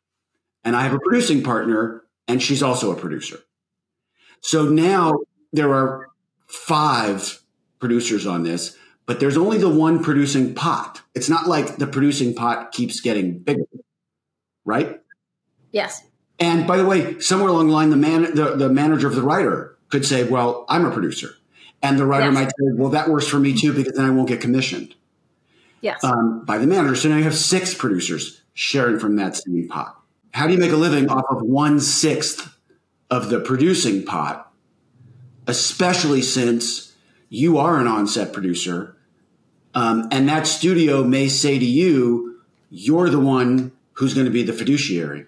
And 0.64 0.76
I 0.76 0.82
have 0.82 0.94
a 0.94 1.00
producing 1.00 1.42
partner 1.42 2.04
and 2.28 2.42
she's 2.42 2.62
also 2.62 2.92
a 2.92 2.96
producer. 2.96 3.40
So 4.40 4.64
now 4.64 5.18
there 5.52 5.72
are 5.74 6.08
five 6.46 7.41
producers 7.82 8.28
on 8.28 8.44
this, 8.44 8.78
but 9.06 9.18
there's 9.18 9.36
only 9.36 9.58
the 9.58 9.68
one 9.68 10.02
producing 10.02 10.54
pot. 10.54 11.02
It's 11.16 11.28
not 11.28 11.48
like 11.48 11.78
the 11.78 11.86
producing 11.88 12.32
pot 12.32 12.70
keeps 12.70 13.00
getting 13.00 13.40
bigger, 13.40 13.64
right? 14.64 15.00
Yes. 15.72 16.04
And 16.38 16.64
by 16.64 16.76
the 16.76 16.86
way, 16.86 17.18
somewhere 17.18 17.48
along 17.48 17.66
the 17.66 17.72
line, 17.72 17.90
the 17.90 17.96
man, 17.96 18.36
the, 18.36 18.54
the 18.54 18.68
manager 18.68 19.08
of 19.08 19.16
the 19.16 19.22
writer 19.22 19.76
could 19.88 20.06
say, 20.06 20.22
"Well, 20.22 20.64
I'm 20.68 20.86
a 20.86 20.92
producer," 20.92 21.34
and 21.82 21.98
the 21.98 22.06
writer 22.06 22.26
yes. 22.26 22.34
might 22.34 22.48
say, 22.50 22.72
"Well, 22.74 22.90
that 22.90 23.08
works 23.08 23.26
for 23.26 23.40
me 23.40 23.52
too, 23.60 23.72
because 23.72 23.94
then 23.94 24.06
I 24.06 24.10
won't 24.10 24.28
get 24.28 24.40
commissioned." 24.40 24.94
Yes. 25.80 26.02
Um, 26.04 26.44
by 26.44 26.58
the 26.58 26.66
manager. 26.68 26.94
So 26.94 27.08
now 27.08 27.16
you 27.16 27.24
have 27.24 27.34
six 27.34 27.74
producers 27.74 28.42
sharing 28.54 29.00
from 29.00 29.16
that 29.16 29.34
same 29.34 29.66
pot. 29.68 30.00
How 30.32 30.46
do 30.46 30.52
you 30.52 30.58
make 30.60 30.70
a 30.70 30.76
living 30.76 31.08
off 31.10 31.24
of 31.28 31.42
one 31.42 31.80
sixth 31.80 32.56
of 33.10 33.28
the 33.28 33.40
producing 33.40 34.04
pot? 34.04 34.52
Especially 35.48 36.22
since 36.22 36.91
you 37.32 37.58
are 37.58 37.78
an 37.78 37.86
on-set 37.86 38.32
producer, 38.32 38.96
um, 39.74 40.08
and 40.10 40.28
that 40.28 40.46
studio 40.46 41.02
may 41.02 41.28
say 41.28 41.58
to 41.58 41.64
you, 41.64 42.40
"You're 42.70 43.10
the 43.10 43.20
one 43.20 43.72
who's 43.94 44.14
going 44.14 44.26
to 44.26 44.32
be 44.32 44.42
the 44.42 44.52
fiduciary." 44.52 45.26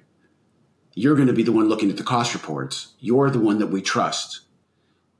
you're 0.94 1.16
going 1.16 1.28
to 1.28 1.34
be 1.34 1.42
the 1.42 1.52
one 1.52 1.68
looking 1.68 1.90
at 1.90 1.96
the 1.96 2.02
cost 2.02 2.34
reports. 2.34 2.94
You're 3.00 3.30
the 3.30 3.40
one 3.40 3.58
that 3.58 3.66
we 3.66 3.82
trust 3.82 4.40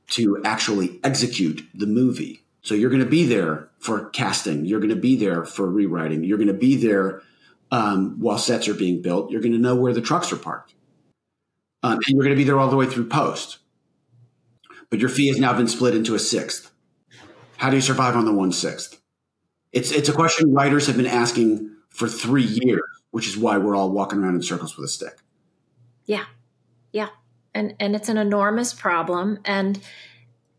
to 0.07 0.41
actually 0.45 0.99
execute 1.03 1.67
the 1.73 1.85
movie. 1.85 2.43
So 2.61 2.73
you're 2.73 2.89
going 2.89 3.03
to 3.03 3.09
be 3.09 3.25
there 3.25 3.69
for 3.79 4.09
casting. 4.09 4.65
You're 4.65 4.79
going 4.79 4.89
to 4.89 4.95
be 4.95 5.15
there 5.15 5.43
for 5.43 5.69
rewriting. 5.69 6.23
You're 6.23 6.37
going 6.37 6.47
to 6.47 6.53
be 6.53 6.75
there 6.75 7.21
um, 7.71 8.19
while 8.19 8.37
sets 8.37 8.67
are 8.67 8.73
being 8.73 9.01
built. 9.01 9.31
You're 9.31 9.41
going 9.41 9.51
to 9.51 9.59
know 9.59 9.75
where 9.75 9.93
the 9.93 10.01
trucks 10.01 10.31
are 10.31 10.37
parked. 10.37 10.73
Um, 11.83 11.93
and 11.93 12.03
you're 12.07 12.23
going 12.23 12.35
to 12.35 12.39
be 12.39 12.45
there 12.45 12.59
all 12.59 12.69
the 12.69 12.75
way 12.75 12.87
through 12.87 13.09
post. 13.09 13.59
But 14.89 14.99
your 14.99 15.09
fee 15.09 15.27
has 15.27 15.39
now 15.39 15.53
been 15.53 15.67
split 15.67 15.95
into 15.95 16.15
a 16.15 16.19
sixth. 16.19 16.71
How 17.57 17.69
do 17.69 17.75
you 17.75 17.81
survive 17.81 18.15
on 18.15 18.25
the 18.25 18.33
one 18.33 18.51
sixth? 18.51 19.01
It's 19.71 19.91
it's 19.91 20.09
a 20.09 20.13
question 20.13 20.53
writers 20.53 20.87
have 20.87 20.97
been 20.97 21.05
asking 21.05 21.71
for 21.89 22.07
three 22.07 22.43
years, 22.43 22.81
which 23.11 23.27
is 23.27 23.37
why 23.37 23.57
we're 23.57 23.75
all 23.75 23.91
walking 23.91 24.19
around 24.19 24.35
in 24.35 24.41
circles 24.41 24.77
with 24.77 24.85
a 24.85 24.89
stick. 24.89 25.17
Yeah, 26.05 26.25
yeah, 26.91 27.09
and 27.53 27.75
and 27.79 27.95
it's 27.95 28.09
an 28.09 28.17
enormous 28.17 28.73
problem. 28.73 29.39
And 29.45 29.79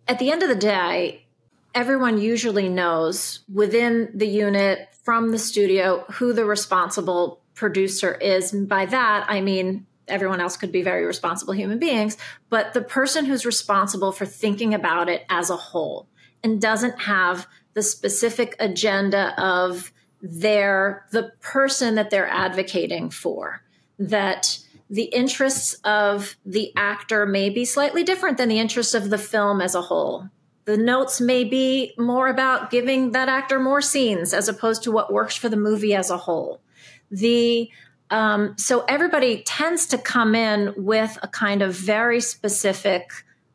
at 0.09 0.19
the 0.19 0.31
end 0.31 0.43
of 0.43 0.49
the 0.49 0.55
day, 0.55 1.27
everyone 1.75 2.19
usually 2.19 2.69
knows 2.69 3.41
within 3.53 4.11
the 4.15 4.29
unit 4.29 4.89
from 5.03 5.31
the 5.31 5.39
studio 5.39 6.05
who 6.13 6.33
the 6.33 6.45
responsible 6.45 7.43
producer 7.55 8.15
is. 8.15 8.53
And 8.53 8.69
by 8.69 8.87
that, 8.87 9.27
I 9.29 9.41
mean 9.41 9.87
everyone 10.09 10.41
else 10.41 10.57
could 10.57 10.73
be 10.73 10.83
very 10.83 11.05
responsible 11.05 11.53
human 11.53 11.79
beings, 11.79 12.17
but 12.49 12.75
the 12.75 12.81
person 12.81 13.25
who's 13.25 13.45
responsible 13.45 14.13
for 14.13 14.25
thinking 14.25 14.75
about 14.75 15.09
it 15.09 15.25
as 15.29 15.51
a 15.51 15.57
whole 15.57 16.09
and 16.47 16.61
doesn't 16.61 17.01
have 17.01 17.49
the 17.75 17.83
specific 17.83 18.55
agenda 18.61 19.35
of 19.37 19.93
their 20.23 21.05
the 21.11 21.33
person 21.41 21.97
that 21.97 22.09
they're 22.09 22.29
advocating 22.29 23.11
for 23.11 23.63
that 23.99 24.61
the 24.89 25.07
interests 25.07 25.75
of 25.83 26.37
the 26.47 26.73
actor 26.77 27.27
may 27.27 27.51
be 27.51 27.65
slightly 27.65 28.05
different 28.05 28.39
than 28.39 28.49
the 28.49 28.61
interests 28.61 28.95
of 28.95 29.11
the 29.11 29.19
film 29.19 29.61
as 29.61 29.75
a 29.75 29.83
whole. 29.83 30.29
The 30.67 30.77
notes 30.77 31.21
may 31.21 31.43
be 31.43 31.93
more 31.99 32.29
about 32.29 32.71
giving 32.71 33.11
that 33.11 33.29
actor 33.29 33.59
more 33.59 33.81
scenes 33.81 34.33
as 34.33 34.49
opposed 34.49 34.85
to 34.85 34.93
what 34.93 35.13
works 35.13 35.35
for 35.35 35.49
the 35.49 35.57
movie 35.57 35.97
as 35.97 36.11
a 36.11 36.17
whole. 36.17 36.61
The 37.11 37.69
um, 38.11 38.57
so 38.57 38.85
everybody 38.85 39.43
tends 39.43 39.87
to 39.87 39.99
come 39.99 40.37
in 40.37 40.73
with 40.77 41.19
a 41.25 41.29
kind 41.29 41.61
of 41.61 41.75
very 41.75 42.21
specific 42.21 43.11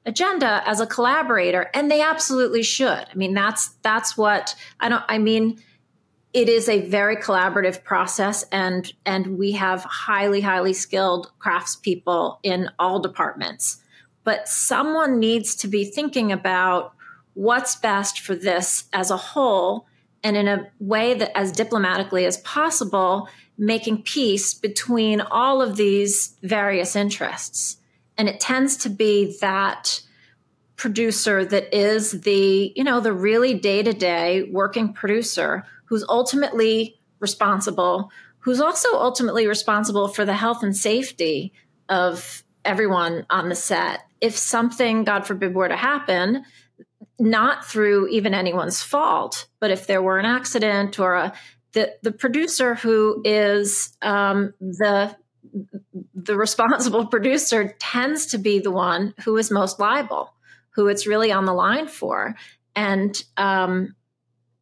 agenda 0.06 0.64
as 0.66 0.80
a 0.80 0.88
collaborator, 0.88 1.70
and 1.74 1.90
they 1.90 2.02
absolutely 2.02 2.64
should. 2.64 2.88
I 2.90 3.14
mean, 3.16 3.34
that's 3.34 3.70
that's 3.82 4.18
what 4.18 4.56
I 4.80 4.90
don't. 4.90 5.04
I 5.08 5.18
mean, 5.18 5.62
it 6.34 6.50
is 6.50 6.70
a 6.70 6.88
very 6.88 7.18
collaborative 7.18 7.84
process, 7.84 8.44
and 8.52 8.92
and 9.06 9.38
we 9.38 9.54
have 9.54 9.84
highly 9.84 10.42
highly 10.42 10.74
skilled 10.74 11.32
craftspeople 11.40 12.38
in 12.44 12.70
all 12.80 13.00
departments. 13.00 13.78
But 14.24 14.48
someone 14.48 15.20
needs 15.20 15.56
to 15.56 15.68
be 15.68 15.86
thinking 15.86 16.32
about 16.32 16.94
what's 17.34 17.76
best 17.76 18.20
for 18.20 18.36
this 18.36 18.86
as 18.94 19.10
a 19.10 19.18
whole 19.18 19.88
and 20.24 20.38
in 20.38 20.48
a 20.48 20.68
way 20.80 21.14
that 21.16 21.36
as 21.36 21.52
diplomatically 21.52 22.26
as 22.26 22.38
possible 22.38 23.28
making 23.58 24.04
peace 24.04 24.54
between 24.54 25.22
all 25.22 25.62
of 25.62 25.76
these 25.76 26.38
various 26.44 26.96
interests. 26.96 27.78
And 28.22 28.30
it 28.30 28.40
tends 28.40 28.78
to 28.78 28.90
be 28.90 29.36
that 29.42 30.00
producer 30.76 31.44
that 31.44 31.76
is 31.76 32.22
the, 32.22 32.72
you 32.76 32.84
know, 32.84 33.00
the 33.00 33.14
really 33.14 33.56
day 33.56 33.82
to 33.82 33.94
day 33.94 34.44
working 34.44 34.94
producer 34.94 35.64
who's 35.86 36.06
ultimately 36.08 37.00
responsible, 37.20 38.12
who's 38.38 38.62
also 38.62 38.94
ultimately 38.94 39.48
responsible 39.48 40.08
for 40.08 40.24
the 40.24 40.36
health 40.36 40.62
and 40.62 40.78
safety 40.78 41.52
of 41.90 42.44
everyone 42.64 43.26
on 43.32 43.50
the 43.50 43.56
set. 43.56 44.02
If 44.22 44.38
something, 44.38 45.04
God 45.04 45.26
forbid, 45.26 45.56
were 45.56 45.68
to 45.68 45.76
happen, 45.76 46.46
not 47.18 47.66
through 47.66 48.10
even 48.10 48.36
anyone's 48.36 48.84
fault, 48.84 49.48
but 49.60 49.72
if 49.72 49.88
there 49.88 50.04
were 50.04 50.20
an 50.20 50.26
accident 50.26 51.00
or 51.00 51.16
a 51.16 51.34
the 51.74 51.96
the 52.04 52.12
producer 52.12 52.76
who 52.76 53.24
is 53.26 53.98
um, 54.04 54.54
the 54.60 55.16
the 56.14 56.36
responsible 56.36 57.06
producer 57.08 57.76
tends 57.80 58.28
to 58.28 58.38
be 58.38 58.60
the 58.60 58.72
one 58.72 59.14
who 59.24 59.38
is 59.38 59.52
most 59.52 59.80
liable, 59.80 60.34
who 60.72 60.88
it's 60.88 61.08
really 61.08 61.32
on 61.32 61.46
the 61.46 61.54
line 61.54 61.88
for, 61.88 62.36
and 62.76 63.24
um, 63.38 63.96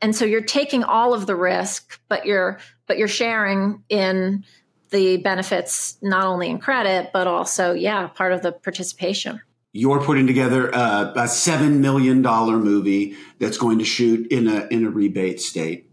and 0.02 0.15
so 0.15 0.25
you're 0.25 0.41
taking 0.41 0.84
all 0.84 1.13
of 1.13 1.25
the 1.25 1.36
risk, 1.36 1.99
but 2.08 2.25
you're 2.25 2.60
but 2.88 2.97
you're 2.97 3.08
sharing 3.08 3.84
in 3.89 4.45
the 4.89 5.17
benefits 5.17 5.97
not 6.02 6.25
only 6.25 6.49
in 6.49 6.58
credit 6.58 7.12
but 7.13 7.28
also 7.28 7.73
yeah 7.73 8.08
part 8.08 8.32
of 8.32 8.41
the 8.41 8.52
participation. 8.52 9.41
You're 9.71 10.02
putting 10.02 10.25
together 10.25 10.69
a, 10.69 11.13
a 11.15 11.28
seven 11.28 11.80
million 11.80 12.23
dollar 12.23 12.58
movie 12.58 13.15
that's 13.38 13.58
going 13.58 13.80
to 13.80 13.86
shoot 13.86 14.32
in 14.32 14.47
a 14.47 14.67
in 14.71 14.86
a 14.86 14.89
rebate 14.89 15.39
state. 15.39 15.89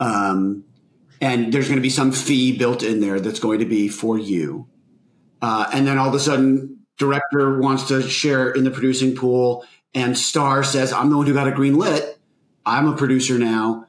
Um, 0.00 0.64
and 1.20 1.52
there's 1.52 1.66
going 1.66 1.76
to 1.76 1.82
be 1.82 1.90
some 1.90 2.12
fee 2.12 2.56
built 2.56 2.82
in 2.82 3.00
there 3.00 3.20
that's 3.20 3.40
going 3.40 3.58
to 3.58 3.66
be 3.66 3.88
for 3.88 4.18
you. 4.18 4.68
Uh, 5.42 5.68
and 5.72 5.86
then 5.86 5.98
all 5.98 6.08
of 6.08 6.14
a 6.14 6.20
sudden, 6.20 6.78
director 6.98 7.60
wants 7.60 7.88
to 7.88 8.02
share 8.02 8.50
in 8.50 8.64
the 8.64 8.70
producing 8.70 9.14
pool, 9.14 9.64
and 9.94 10.16
star 10.16 10.62
says, 10.62 10.92
"I'm 10.92 11.10
the 11.10 11.16
one 11.16 11.26
who 11.26 11.34
got 11.34 11.48
a 11.48 11.52
green 11.52 11.76
lit. 11.76 12.18
I'm 12.64 12.86
a 12.86 12.96
producer 12.96 13.38
now." 13.38 13.86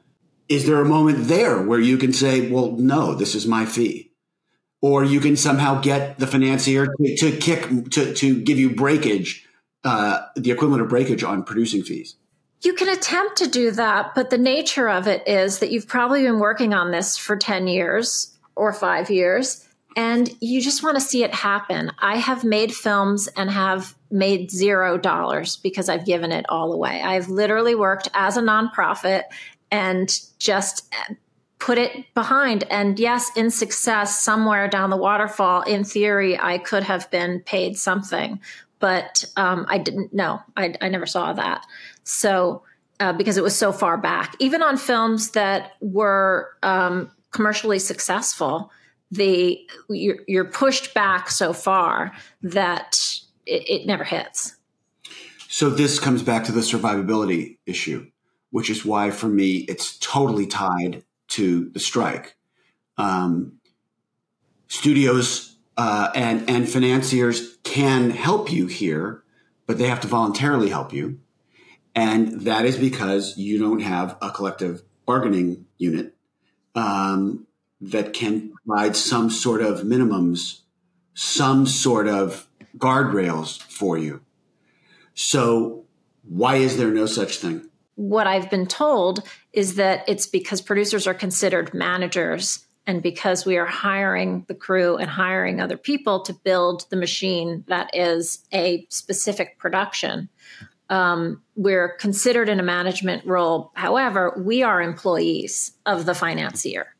Is 0.48 0.66
there 0.66 0.80
a 0.80 0.84
moment 0.84 1.28
there 1.28 1.62
where 1.62 1.80
you 1.80 1.96
can 1.96 2.12
say, 2.12 2.50
"Well, 2.50 2.72
no, 2.72 3.14
this 3.14 3.34
is 3.34 3.46
my 3.46 3.64
fee," 3.64 4.12
or 4.80 5.04
you 5.04 5.20
can 5.20 5.36
somehow 5.36 5.80
get 5.80 6.18
the 6.18 6.26
financier 6.26 6.86
to, 6.86 7.16
to 7.16 7.36
kick 7.36 7.90
to 7.90 8.14
to 8.14 8.40
give 8.40 8.58
you 8.58 8.74
breakage, 8.74 9.46
uh, 9.84 10.22
the 10.34 10.50
equivalent 10.50 10.82
of 10.82 10.88
breakage 10.88 11.22
on 11.22 11.44
producing 11.44 11.82
fees? 11.82 12.16
You 12.62 12.74
can 12.74 12.88
attempt 12.88 13.36
to 13.38 13.48
do 13.48 13.72
that, 13.72 14.14
but 14.14 14.30
the 14.30 14.38
nature 14.38 14.88
of 14.88 15.08
it 15.08 15.26
is 15.26 15.58
that 15.58 15.72
you've 15.72 15.88
probably 15.88 16.22
been 16.22 16.38
working 16.38 16.72
on 16.72 16.92
this 16.92 17.16
for 17.16 17.36
10 17.36 17.66
years 17.66 18.36
or 18.54 18.72
five 18.72 19.10
years, 19.10 19.68
and 19.96 20.30
you 20.40 20.60
just 20.60 20.82
want 20.82 20.96
to 20.96 21.00
see 21.00 21.24
it 21.24 21.34
happen. 21.34 21.90
I 21.98 22.16
have 22.16 22.44
made 22.44 22.72
films 22.72 23.28
and 23.36 23.50
have 23.50 23.96
made 24.10 24.50
zero 24.50 24.96
dollars 24.96 25.56
because 25.56 25.88
I've 25.88 26.06
given 26.06 26.30
it 26.30 26.46
all 26.48 26.72
away. 26.72 27.02
I've 27.02 27.28
literally 27.28 27.74
worked 27.74 28.08
as 28.14 28.36
a 28.36 28.42
nonprofit 28.42 29.24
and 29.70 30.16
just 30.38 30.92
put 31.58 31.78
it 31.78 32.12
behind. 32.14 32.64
And 32.70 32.98
yes, 32.98 33.30
in 33.36 33.50
success, 33.50 34.22
somewhere 34.22 34.68
down 34.68 34.90
the 34.90 34.96
waterfall, 34.96 35.62
in 35.62 35.84
theory, 35.84 36.38
I 36.38 36.58
could 36.58 36.84
have 36.84 37.10
been 37.10 37.40
paid 37.40 37.76
something, 37.78 38.40
but 38.78 39.24
um, 39.36 39.66
I 39.68 39.78
didn't 39.78 40.12
know. 40.12 40.40
I, 40.56 40.74
I 40.80 40.88
never 40.88 41.06
saw 41.06 41.32
that. 41.32 41.64
So, 42.04 42.62
uh, 43.00 43.12
because 43.12 43.36
it 43.36 43.42
was 43.42 43.56
so 43.56 43.72
far 43.72 43.96
back, 43.96 44.36
even 44.38 44.62
on 44.62 44.76
films 44.76 45.32
that 45.32 45.72
were 45.80 46.50
um, 46.62 47.10
commercially 47.30 47.78
successful, 47.78 48.70
the 49.10 49.60
you're, 49.90 50.18
you're, 50.26 50.44
pushed 50.44 50.94
back 50.94 51.30
so 51.30 51.52
far 51.52 52.12
that 52.42 52.98
it, 53.44 53.68
it 53.68 53.86
never 53.86 54.04
hits. 54.04 54.56
So 55.48 55.68
this 55.68 55.98
comes 55.98 56.22
back 56.22 56.44
to 56.44 56.52
the 56.52 56.60
survivability 56.60 57.58
issue, 57.66 58.10
which 58.50 58.70
is 58.70 58.86
why 58.86 59.10
for 59.10 59.28
me 59.28 59.58
it's 59.68 59.98
totally 59.98 60.46
tied 60.46 61.04
to 61.28 61.68
the 61.70 61.80
strike. 61.80 62.36
Um, 62.96 63.60
studios 64.68 65.56
uh, 65.76 66.10
and 66.14 66.48
and 66.48 66.68
financiers 66.68 67.56
can 67.64 68.10
help 68.10 68.50
you 68.50 68.66
here, 68.66 69.22
but 69.66 69.78
they 69.78 69.88
have 69.88 70.00
to 70.00 70.08
voluntarily 70.08 70.70
help 70.70 70.92
you. 70.92 71.20
And 71.94 72.42
that 72.42 72.64
is 72.64 72.76
because 72.76 73.36
you 73.36 73.58
don't 73.58 73.80
have 73.80 74.16
a 74.22 74.30
collective 74.30 74.82
bargaining 75.04 75.66
unit 75.78 76.14
um, 76.74 77.46
that 77.80 78.12
can 78.12 78.52
provide 78.64 78.96
some 78.96 79.28
sort 79.28 79.60
of 79.60 79.80
minimums, 79.80 80.60
some 81.14 81.66
sort 81.66 82.08
of 82.08 82.48
guardrails 82.78 83.60
for 83.62 83.98
you. 83.98 84.22
So, 85.14 85.84
why 86.22 86.56
is 86.56 86.76
there 86.78 86.90
no 86.90 87.06
such 87.06 87.38
thing? 87.38 87.68
What 87.96 88.26
I've 88.26 88.48
been 88.48 88.66
told 88.66 89.22
is 89.52 89.74
that 89.74 90.08
it's 90.08 90.26
because 90.26 90.62
producers 90.62 91.06
are 91.06 91.14
considered 91.14 91.74
managers 91.74 92.64
and 92.86 93.02
because 93.02 93.44
we 93.44 93.58
are 93.58 93.66
hiring 93.66 94.44
the 94.48 94.54
crew 94.54 94.96
and 94.96 95.10
hiring 95.10 95.60
other 95.60 95.76
people 95.76 96.20
to 96.22 96.32
build 96.32 96.86
the 96.90 96.96
machine 96.96 97.64
that 97.68 97.90
is 97.94 98.44
a 98.52 98.86
specific 98.88 99.58
production 99.58 100.28
um, 100.90 101.42
we're 101.56 101.90
considered 101.96 102.48
in 102.48 102.60
a 102.60 102.62
management 102.62 103.24
role. 103.24 103.70
However, 103.74 104.34
we 104.36 104.62
are 104.62 104.82
employees 104.82 105.72
of 105.86 106.06
the 106.06 106.14
financier. 106.14 106.94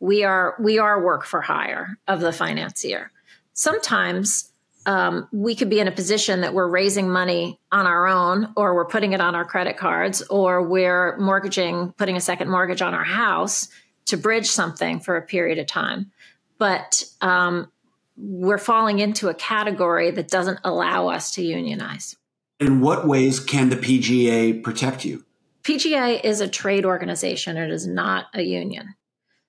We 0.00 0.24
are 0.24 0.54
we 0.60 0.78
are 0.78 1.04
work 1.04 1.24
for 1.24 1.40
hire 1.40 1.98
of 2.06 2.20
the 2.20 2.32
financier. 2.32 3.10
Sometimes 3.52 4.52
um, 4.86 5.28
we 5.32 5.54
could 5.54 5.68
be 5.68 5.80
in 5.80 5.88
a 5.88 5.92
position 5.92 6.40
that 6.40 6.54
we're 6.54 6.68
raising 6.68 7.10
money 7.10 7.60
on 7.70 7.86
our 7.86 8.06
own, 8.06 8.52
or 8.56 8.74
we're 8.74 8.86
putting 8.86 9.12
it 9.12 9.20
on 9.20 9.34
our 9.34 9.44
credit 9.44 9.76
cards, 9.76 10.22
or 10.30 10.62
we're 10.62 11.16
mortgaging, 11.18 11.92
putting 11.98 12.16
a 12.16 12.20
second 12.20 12.48
mortgage 12.48 12.80
on 12.80 12.94
our 12.94 13.04
house 13.04 13.68
to 14.06 14.16
bridge 14.16 14.46
something 14.46 15.00
for 15.00 15.16
a 15.16 15.22
period 15.22 15.58
of 15.58 15.66
time. 15.66 16.10
But 16.56 17.04
um, 17.20 17.70
we're 18.16 18.58
falling 18.58 18.98
into 18.98 19.28
a 19.28 19.34
category 19.34 20.10
that 20.10 20.28
doesn't 20.28 20.60
allow 20.64 21.08
us 21.08 21.32
to 21.32 21.42
unionize. 21.42 22.16
In 22.60 22.80
what 22.80 23.06
ways 23.06 23.40
can 23.40 23.68
the 23.68 23.76
PGA 23.76 24.62
protect 24.62 25.04
you? 25.04 25.24
PGA 25.62 26.24
is 26.24 26.40
a 26.40 26.48
trade 26.48 26.84
organization, 26.84 27.56
it 27.56 27.70
is 27.70 27.86
not 27.86 28.26
a 28.34 28.42
union. 28.42 28.94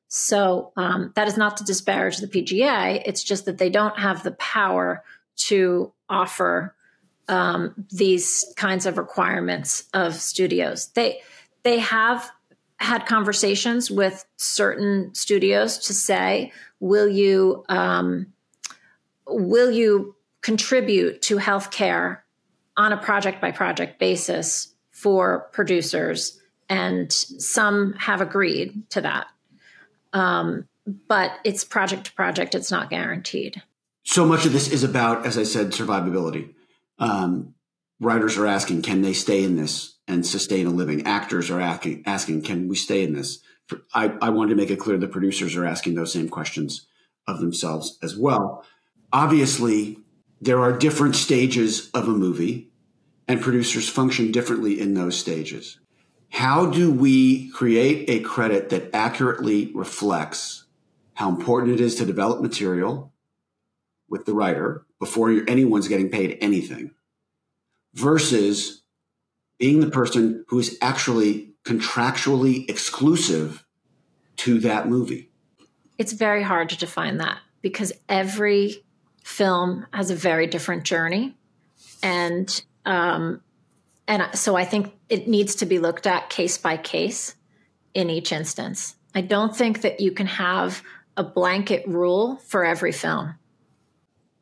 So 0.09 0.73
um, 0.75 1.13
that 1.15 1.27
is 1.27 1.37
not 1.37 1.57
to 1.57 1.63
disparage 1.63 2.17
the 2.17 2.27
PGA. 2.27 3.01
It's 3.05 3.23
just 3.23 3.45
that 3.45 3.59
they 3.59 3.69
don't 3.69 3.97
have 3.99 4.23
the 4.23 4.31
power 4.31 5.03
to 5.47 5.93
offer 6.09 6.75
um, 7.27 7.85
these 7.91 8.51
kinds 8.57 8.87
of 8.87 8.97
requirements 8.97 9.87
of 9.93 10.15
studios. 10.15 10.87
They 10.89 11.21
they 11.63 11.79
have 11.79 12.29
had 12.77 13.05
conversations 13.05 13.91
with 13.91 14.25
certain 14.37 15.13
studios 15.13 15.77
to 15.77 15.93
say, 15.93 16.51
will 16.79 17.07
you 17.07 17.63
um, 17.69 18.33
will 19.27 19.69
you 19.69 20.15
contribute 20.41 21.21
to 21.23 21.37
healthcare 21.37 22.19
on 22.79 22.93
a 22.93 22.97
project 22.97 23.41
by 23.41 23.51
project 23.51 23.99
basis 23.99 24.73
for 24.91 25.49
producers? 25.51 26.39
And 26.69 27.11
some 27.11 27.93
have 27.93 28.21
agreed 28.21 28.89
to 28.91 29.01
that. 29.01 29.27
Um, 30.13 30.67
but 31.07 31.33
it's 31.43 31.63
project 31.63 32.05
to 32.05 32.13
project, 32.13 32.55
it's 32.55 32.71
not 32.71 32.89
guaranteed. 32.89 33.61
So 34.03 34.25
much 34.25 34.45
of 34.45 34.53
this 34.53 34.71
is 34.71 34.83
about, 34.83 35.25
as 35.25 35.37
I 35.37 35.43
said, 35.43 35.67
survivability. 35.67 36.53
Um, 36.97 37.53
writers 37.99 38.37
are 38.37 38.47
asking, 38.47 38.81
can 38.81 39.01
they 39.01 39.13
stay 39.13 39.43
in 39.43 39.55
this 39.55 39.97
and 40.07 40.25
sustain 40.25 40.65
a 40.65 40.71
living? 40.71 41.05
Actors 41.05 41.51
are 41.51 41.59
asking, 41.59 42.03
asking 42.05 42.43
can 42.43 42.67
we 42.67 42.75
stay 42.75 43.03
in 43.03 43.13
this? 43.13 43.39
I, 43.93 44.13
I 44.21 44.29
wanted 44.29 44.51
to 44.51 44.55
make 44.55 44.71
it 44.71 44.79
clear 44.79 44.97
the 44.97 45.07
producers 45.07 45.55
are 45.55 45.65
asking 45.65 45.95
those 45.95 46.13
same 46.13 46.29
questions 46.29 46.87
of 47.27 47.39
themselves 47.39 47.99
as 48.01 48.17
well. 48.17 48.65
Obviously, 49.11 49.99
there 50.41 50.59
are 50.61 50.75
different 50.75 51.15
stages 51.15 51.91
of 51.91 52.07
a 52.07 52.11
movie, 52.11 52.68
and 53.29 53.39
producers 53.39 53.87
function 53.87 54.31
differently 54.31 54.81
in 54.81 54.95
those 54.95 55.15
stages. 55.15 55.79
How 56.31 56.65
do 56.65 56.91
we 56.91 57.49
create 57.51 58.09
a 58.09 58.21
credit 58.21 58.69
that 58.69 58.89
accurately 58.93 59.71
reflects 59.73 60.65
how 61.13 61.29
important 61.29 61.73
it 61.73 61.79
is 61.79 61.95
to 61.95 62.05
develop 62.05 62.41
material 62.41 63.13
with 64.09 64.25
the 64.25 64.33
writer 64.33 64.85
before 64.99 65.29
anyone's 65.47 65.87
getting 65.87 66.09
paid 66.09 66.39
anything 66.41 66.91
versus 67.93 68.81
being 69.59 69.79
the 69.79 69.91
person 69.91 70.43
who 70.47 70.57
is 70.57 70.77
actually 70.81 71.53
contractually 71.63 72.67
exclusive 72.67 73.63
to 74.37 74.59
that 74.59 74.87
movie? 74.87 75.29
It's 75.99 76.13
very 76.13 76.41
hard 76.41 76.69
to 76.69 76.77
define 76.77 77.17
that 77.17 77.37
because 77.61 77.93
every 78.07 78.83
film 79.23 79.85
has 79.93 80.09
a 80.09 80.15
very 80.15 80.47
different 80.47 80.83
journey. 80.83 81.35
And 82.01 82.63
um, 82.89 83.41
and 84.07 84.27
so 84.33 84.55
I 84.55 84.65
think 84.65 84.91
it 85.07 85.27
needs 85.27 85.55
to 85.55 85.67
be 85.67 85.77
looked 85.77 86.07
at 86.07 86.31
case 86.31 86.57
by 86.57 86.75
case 86.75 87.35
in 87.93 88.09
each 88.09 88.31
instance. 88.31 88.95
I 89.13 89.21
don't 89.21 89.55
think 89.55 89.81
that 89.81 89.99
you 89.99 90.11
can 90.11 90.25
have 90.25 90.81
a 91.15 91.23
blanket 91.23 91.87
rule 91.87 92.37
for 92.47 92.65
every 92.65 92.91
film. 92.91 93.35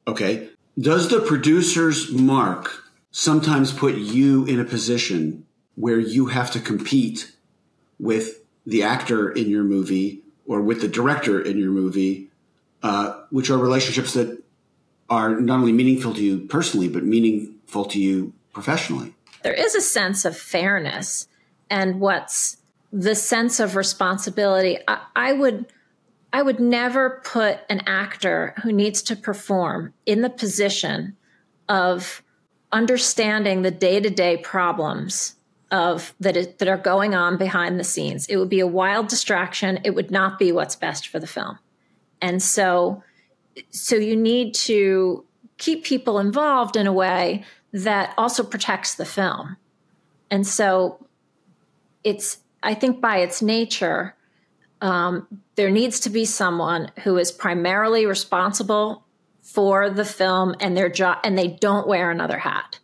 Okay. 0.08 0.50
Does 0.80 1.10
the 1.10 1.20
producer's 1.20 2.12
mark 2.12 2.84
sometimes 3.12 3.74
put 3.74 3.96
you 3.96 4.46
in 4.46 4.62
a 4.62 4.64
position 4.64 5.46
where 5.76 6.00
you 6.00 6.28
have 6.28 6.50
to 6.52 6.62
compete 6.62 7.36
with 8.00 8.46
the 8.66 8.84
actor 8.84 9.30
in 9.30 9.50
your 9.50 9.64
movie 9.64 10.22
or 10.46 10.62
with 10.62 10.80
the 10.80 10.88
director 10.88 11.42
in 11.42 11.58
your 11.58 11.72
movie, 11.72 12.30
uh, 12.84 13.22
which 13.32 13.50
are 13.50 13.58
relationships 13.58 14.14
that 14.14 14.42
are 15.10 15.40
not 15.42 15.60
only 15.60 15.74
meaningful 15.74 16.14
to 16.14 16.24
you 16.24 16.40
personally, 16.40 16.88
but 16.88 17.04
meaningful 17.04 17.84
to 17.86 18.00
you 18.00 18.34
professionally? 18.58 19.14
there 19.44 19.54
is 19.54 19.76
a 19.76 19.82
sense 19.82 20.26
of 20.26 20.38
fairness 20.38 21.28
and 21.70 22.00
what's 22.00 22.58
the 22.92 23.16
sense 23.16 23.60
of 23.60 23.76
responsibility. 23.76 24.78
I, 24.88 25.00
I 25.16 25.34
would 25.34 25.72
I 26.34 26.42
would 26.42 26.60
never 26.60 27.22
put 27.24 27.60
an 27.70 27.82
actor 27.88 28.54
who 28.62 28.74
needs 28.74 29.02
to 29.04 29.16
perform 29.16 29.94
in 30.06 30.22
the 30.22 30.30
position 30.30 31.16
of 31.70 32.22
understanding 32.74 33.62
the 33.62 33.72
day-to-day 33.72 34.38
problems 34.38 35.36
of 35.72 36.14
that 36.20 36.36
is, 36.36 36.48
that 36.58 36.68
are 36.68 36.78
going 36.78 37.16
on 37.16 37.38
behind 37.38 37.80
the 37.80 37.86
scenes. 37.86 38.28
It 38.28 38.36
would 38.36 38.50
be 38.50 38.60
a 38.60 38.68
wild 38.68 39.08
distraction. 39.08 39.80
It 39.86 39.96
would 39.96 40.12
not 40.12 40.38
be 40.38 40.52
what's 40.52 40.76
best 40.76 41.08
for 41.08 41.20
the 41.20 41.28
film. 41.28 41.58
And 42.22 42.44
so 42.44 43.04
so 43.72 43.96
you 43.96 44.16
need 44.16 44.54
to 44.56 45.24
keep 45.58 45.86
people 45.86 46.20
involved 46.20 46.76
in 46.76 46.86
a 46.86 46.94
way 46.94 47.46
that 47.74 48.14
also 48.18 48.44
protects 48.44 48.96
the 48.96 49.06
film. 49.06 49.58
And 50.32 50.46
so 50.46 51.06
it's, 52.04 52.38
I 52.64 52.74
think 52.74 53.02
by 53.02 53.18
its 53.18 53.42
nature, 53.42 54.16
um, 54.82 55.28
there 55.56 55.72
needs 55.72 56.02
to 56.02 56.10
be 56.10 56.26
someone 56.26 56.92
who 57.04 57.18
is 57.18 57.32
primarily 57.32 58.06
responsible 58.06 59.06
for 59.42 59.90
the 59.90 60.06
film 60.06 60.56
and 60.60 60.76
their 60.76 60.90
job, 60.90 61.20
and 61.24 61.38
they 61.38 61.48
don't 61.48 61.88
wear 61.88 62.12
another 62.12 62.38
hat 62.38 62.80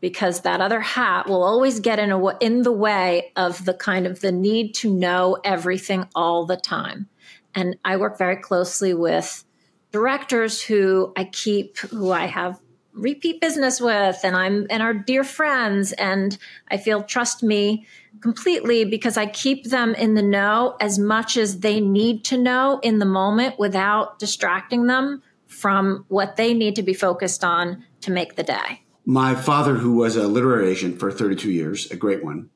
because 0.00 0.40
that 0.42 0.60
other 0.60 0.80
hat 0.80 1.28
will 1.28 1.42
always 1.42 1.80
get 1.80 1.98
in 1.98 2.10
a, 2.10 2.38
in 2.38 2.62
the 2.62 2.72
way 2.72 3.32
of 3.36 3.64
the 3.64 3.74
kind 3.74 4.06
of 4.06 4.20
the 4.20 4.32
need 4.32 4.74
to 4.74 4.92
know 4.92 5.38
everything 5.44 6.06
all 6.14 6.46
the 6.46 6.56
time. 6.56 7.08
And 7.54 7.76
I 7.84 7.96
work 7.96 8.18
very 8.18 8.36
closely 8.36 8.92
with 8.92 9.44
directors 9.92 10.62
who 10.62 11.12
I 11.16 11.24
keep, 11.24 11.78
who 11.78 12.10
I 12.10 12.26
have 12.26 12.60
repeat 12.96 13.40
business 13.40 13.80
with 13.80 14.18
and 14.24 14.34
I'm 14.34 14.66
and 14.70 14.82
are 14.82 14.94
dear 14.94 15.22
friends 15.22 15.92
and 15.92 16.36
I 16.68 16.78
feel 16.78 17.02
trust 17.02 17.42
me 17.42 17.86
completely 18.20 18.84
because 18.84 19.16
I 19.16 19.26
keep 19.26 19.64
them 19.64 19.94
in 19.94 20.14
the 20.14 20.22
know 20.22 20.76
as 20.80 20.98
much 20.98 21.36
as 21.36 21.60
they 21.60 21.80
need 21.80 22.24
to 22.26 22.38
know 22.38 22.80
in 22.82 22.98
the 22.98 23.04
moment 23.04 23.58
without 23.58 24.18
distracting 24.18 24.86
them 24.86 25.22
from 25.46 26.04
what 26.08 26.36
they 26.36 26.54
need 26.54 26.76
to 26.76 26.82
be 26.82 26.94
focused 26.94 27.44
on 27.44 27.84
to 28.00 28.10
make 28.10 28.36
the 28.36 28.42
day. 28.42 28.82
My 29.04 29.34
father, 29.34 29.74
who 29.74 29.96
was 29.96 30.16
a 30.16 30.26
literary 30.26 30.70
agent 30.70 30.98
for 30.98 31.12
32 31.12 31.50
years, 31.50 31.90
a 31.90 31.96
great 31.96 32.24
one, 32.24 32.50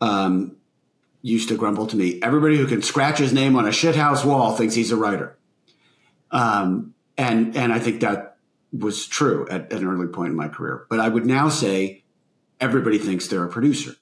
um, 0.00 0.56
used 1.22 1.48
to 1.48 1.56
grumble 1.56 1.86
to 1.88 1.96
me, 1.96 2.20
everybody 2.22 2.56
who 2.56 2.66
can 2.66 2.82
scratch 2.82 3.18
his 3.18 3.32
name 3.32 3.56
on 3.56 3.66
a 3.66 3.70
shithouse 3.70 4.24
wall 4.24 4.54
thinks 4.54 4.74
he's 4.74 4.92
a 4.92 4.96
writer. 4.96 5.36
Um, 6.30 6.94
and, 7.18 7.56
and 7.56 7.72
I 7.72 7.80
think 7.80 8.00
that 8.02 8.35
was 8.78 9.06
true 9.06 9.46
at, 9.48 9.72
at, 9.72 9.80
an 9.80 9.86
early 9.86 10.08
point 10.08 10.30
in 10.30 10.36
my 10.36 10.48
career. 10.48 10.86
But 10.88 11.00
I 11.00 11.08
would 11.08 11.26
now 11.26 11.48
say 11.48 12.04
everybody 12.60 12.98
thinks 12.98 13.28
they're 13.28 13.44
a 13.44 13.48
producer. 13.48 13.92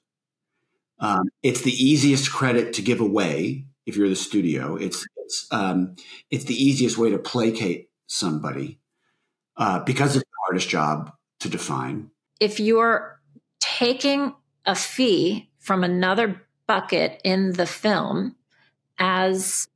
Um, 0.99 1.29
it's 1.43 1.63
the 1.63 1.73
easiest 1.73 2.33
credit 2.33 2.75
to 2.75 2.83
give 2.83 3.01
away 3.01 3.67
if 3.87 3.97
you're 3.97 4.09
the 4.09 4.17
studio. 4.17 4.77
It's 4.77 5.07
it's 5.17 5.47
um, 5.51 5.97
it's 6.31 6.45
the 6.45 6.55
easiest 6.55 6.99
way 6.99 7.11
to 7.11 7.19
placate 7.19 7.91
somebody 8.07 8.79
uh, 9.57 9.81
because 9.81 10.17
it's 10.17 10.25
the 10.25 10.37
hardest 10.47 10.69
job 10.69 11.13
to 11.41 11.49
define. 11.49 12.11
If 12.41 12.61
you're 12.61 13.21
taking 13.61 14.35
a 14.67 14.75
fee 14.75 15.51
from 15.59 15.85
another 15.85 16.43
bucket 16.67 17.21
in 17.25 17.53
the 17.53 17.67
film 17.67 18.37
as 18.99 19.69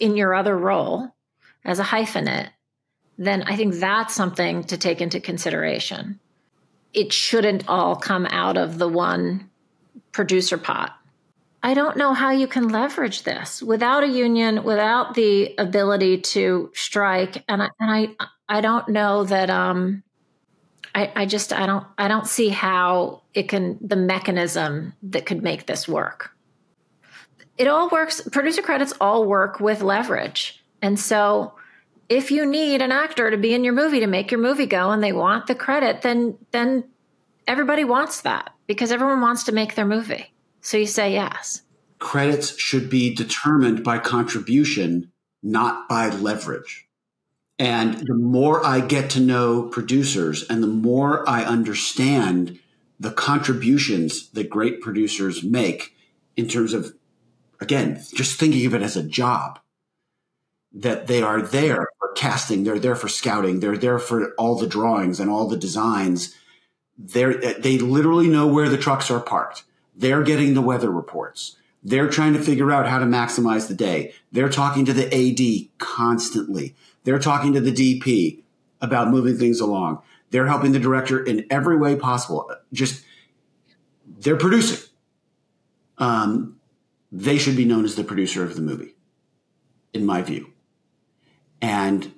in 0.00 0.16
your 0.16 0.34
other 0.34 0.56
role 0.56 1.14
as 1.64 1.78
a 1.78 1.84
hyphenate 1.84 2.50
then 3.18 3.42
I 3.42 3.56
think 3.56 3.74
that's 3.74 4.14
something 4.14 4.64
to 4.64 4.76
take 4.76 5.00
into 5.00 5.20
consideration. 5.20 6.18
It 6.92 7.12
shouldn't 7.12 7.68
all 7.68 7.96
come 7.96 8.26
out 8.26 8.56
of 8.56 8.78
the 8.78 8.88
one 8.88 9.50
producer 10.12 10.58
pot. 10.58 10.96
I 11.62 11.74
don't 11.74 11.96
know 11.96 12.12
how 12.12 12.30
you 12.30 12.46
can 12.46 12.68
leverage 12.68 13.22
this 13.22 13.62
without 13.62 14.04
a 14.04 14.08
union, 14.08 14.64
without 14.64 15.14
the 15.14 15.54
ability 15.56 16.20
to 16.20 16.70
strike, 16.74 17.42
and 17.48 17.62
I, 17.62 17.70
and 17.80 17.90
I 17.90 18.26
I 18.48 18.60
don't 18.60 18.88
know 18.90 19.24
that 19.24 19.48
um 19.48 20.02
I, 20.94 21.10
I 21.16 21.26
just 21.26 21.52
I 21.52 21.66
don't 21.66 21.86
I 21.96 22.08
don't 22.08 22.26
see 22.26 22.50
how 22.50 23.22
it 23.32 23.48
can 23.48 23.78
the 23.80 23.96
mechanism 23.96 24.92
that 25.04 25.26
could 25.26 25.42
make 25.42 25.66
this 25.66 25.88
work. 25.88 26.32
It 27.56 27.66
all 27.66 27.88
works. 27.88 28.20
Producer 28.30 28.62
credits 28.62 28.92
all 29.00 29.24
work 29.24 29.58
with 29.58 29.80
leverage, 29.80 30.62
and 30.82 31.00
so 31.00 31.54
if 32.08 32.30
you 32.30 32.46
need 32.46 32.82
an 32.82 32.92
actor 32.92 33.30
to 33.30 33.36
be 33.36 33.54
in 33.54 33.64
your 33.64 33.72
movie 33.72 34.00
to 34.00 34.06
make 34.06 34.30
your 34.30 34.40
movie 34.40 34.66
go 34.66 34.90
and 34.90 35.02
they 35.02 35.12
want 35.12 35.46
the 35.46 35.54
credit, 35.54 36.02
then 36.02 36.38
then 36.50 36.84
everybody 37.46 37.84
wants 37.84 38.22
that 38.22 38.54
because 38.66 38.92
everyone 38.92 39.20
wants 39.20 39.44
to 39.44 39.52
make 39.52 39.74
their 39.74 39.86
movie. 39.86 40.32
So 40.60 40.76
you 40.76 40.86
say 40.86 41.12
yes. 41.12 41.62
Credits 41.98 42.58
should 42.58 42.90
be 42.90 43.14
determined 43.14 43.84
by 43.84 43.98
contribution, 43.98 45.12
not 45.42 45.88
by 45.88 46.08
leverage. 46.08 46.88
And 47.58 47.98
the 47.98 48.14
more 48.14 48.64
I 48.66 48.80
get 48.80 49.10
to 49.10 49.20
know 49.20 49.62
producers 49.62 50.44
and 50.48 50.62
the 50.62 50.68
more 50.68 51.28
I 51.28 51.44
understand 51.44 52.58
the 52.98 53.12
contributions 53.12 54.30
that 54.30 54.50
great 54.50 54.80
producers 54.80 55.42
make 55.42 55.94
in 56.36 56.48
terms 56.48 56.72
of, 56.74 56.94
again, 57.60 58.02
just 58.14 58.40
thinking 58.40 58.66
of 58.66 58.74
it 58.74 58.82
as 58.82 58.96
a 58.96 59.02
job 59.02 59.60
that 60.74 61.06
they 61.06 61.22
are 61.22 61.40
there 61.40 61.88
for 61.98 62.12
casting, 62.12 62.64
they're 62.64 62.80
there 62.80 62.96
for 62.96 63.08
scouting, 63.08 63.60
they're 63.60 63.78
there 63.78 63.98
for 63.98 64.34
all 64.34 64.58
the 64.58 64.66
drawings 64.66 65.20
and 65.20 65.30
all 65.30 65.46
the 65.46 65.56
designs. 65.56 66.34
They're, 66.98 67.34
they 67.54 67.78
literally 67.78 68.28
know 68.28 68.46
where 68.46 68.68
the 68.68 68.78
trucks 68.78 69.10
are 69.10 69.20
parked. 69.20 69.62
They're 69.96 70.22
getting 70.22 70.54
the 70.54 70.60
weather 70.60 70.90
reports. 70.90 71.56
They're 71.82 72.08
trying 72.08 72.32
to 72.32 72.42
figure 72.42 72.72
out 72.72 72.88
how 72.88 72.98
to 72.98 73.04
maximize 73.04 73.68
the 73.68 73.74
day. 73.74 74.14
They're 74.32 74.48
talking 74.48 74.84
to 74.86 74.92
the 74.92 75.06
AD 75.12 75.78
constantly. 75.78 76.74
They're 77.04 77.18
talking 77.18 77.52
to 77.52 77.60
the 77.60 77.72
DP 77.72 78.42
about 78.80 79.10
moving 79.10 79.36
things 79.36 79.60
along. 79.60 80.02
They're 80.30 80.46
helping 80.46 80.72
the 80.72 80.80
director 80.80 81.22
in 81.22 81.46
every 81.50 81.76
way 81.76 81.94
possible. 81.94 82.50
Just 82.72 83.04
they're 84.18 84.36
producing. 84.36 84.88
Um, 85.98 86.58
they 87.12 87.38
should 87.38 87.56
be 87.56 87.64
known 87.64 87.84
as 87.84 87.94
the 87.94 88.02
producer 88.02 88.42
of 88.42 88.56
the 88.56 88.62
movie, 88.62 88.96
in 89.92 90.04
my 90.04 90.22
view. 90.22 90.53
And 91.64 92.12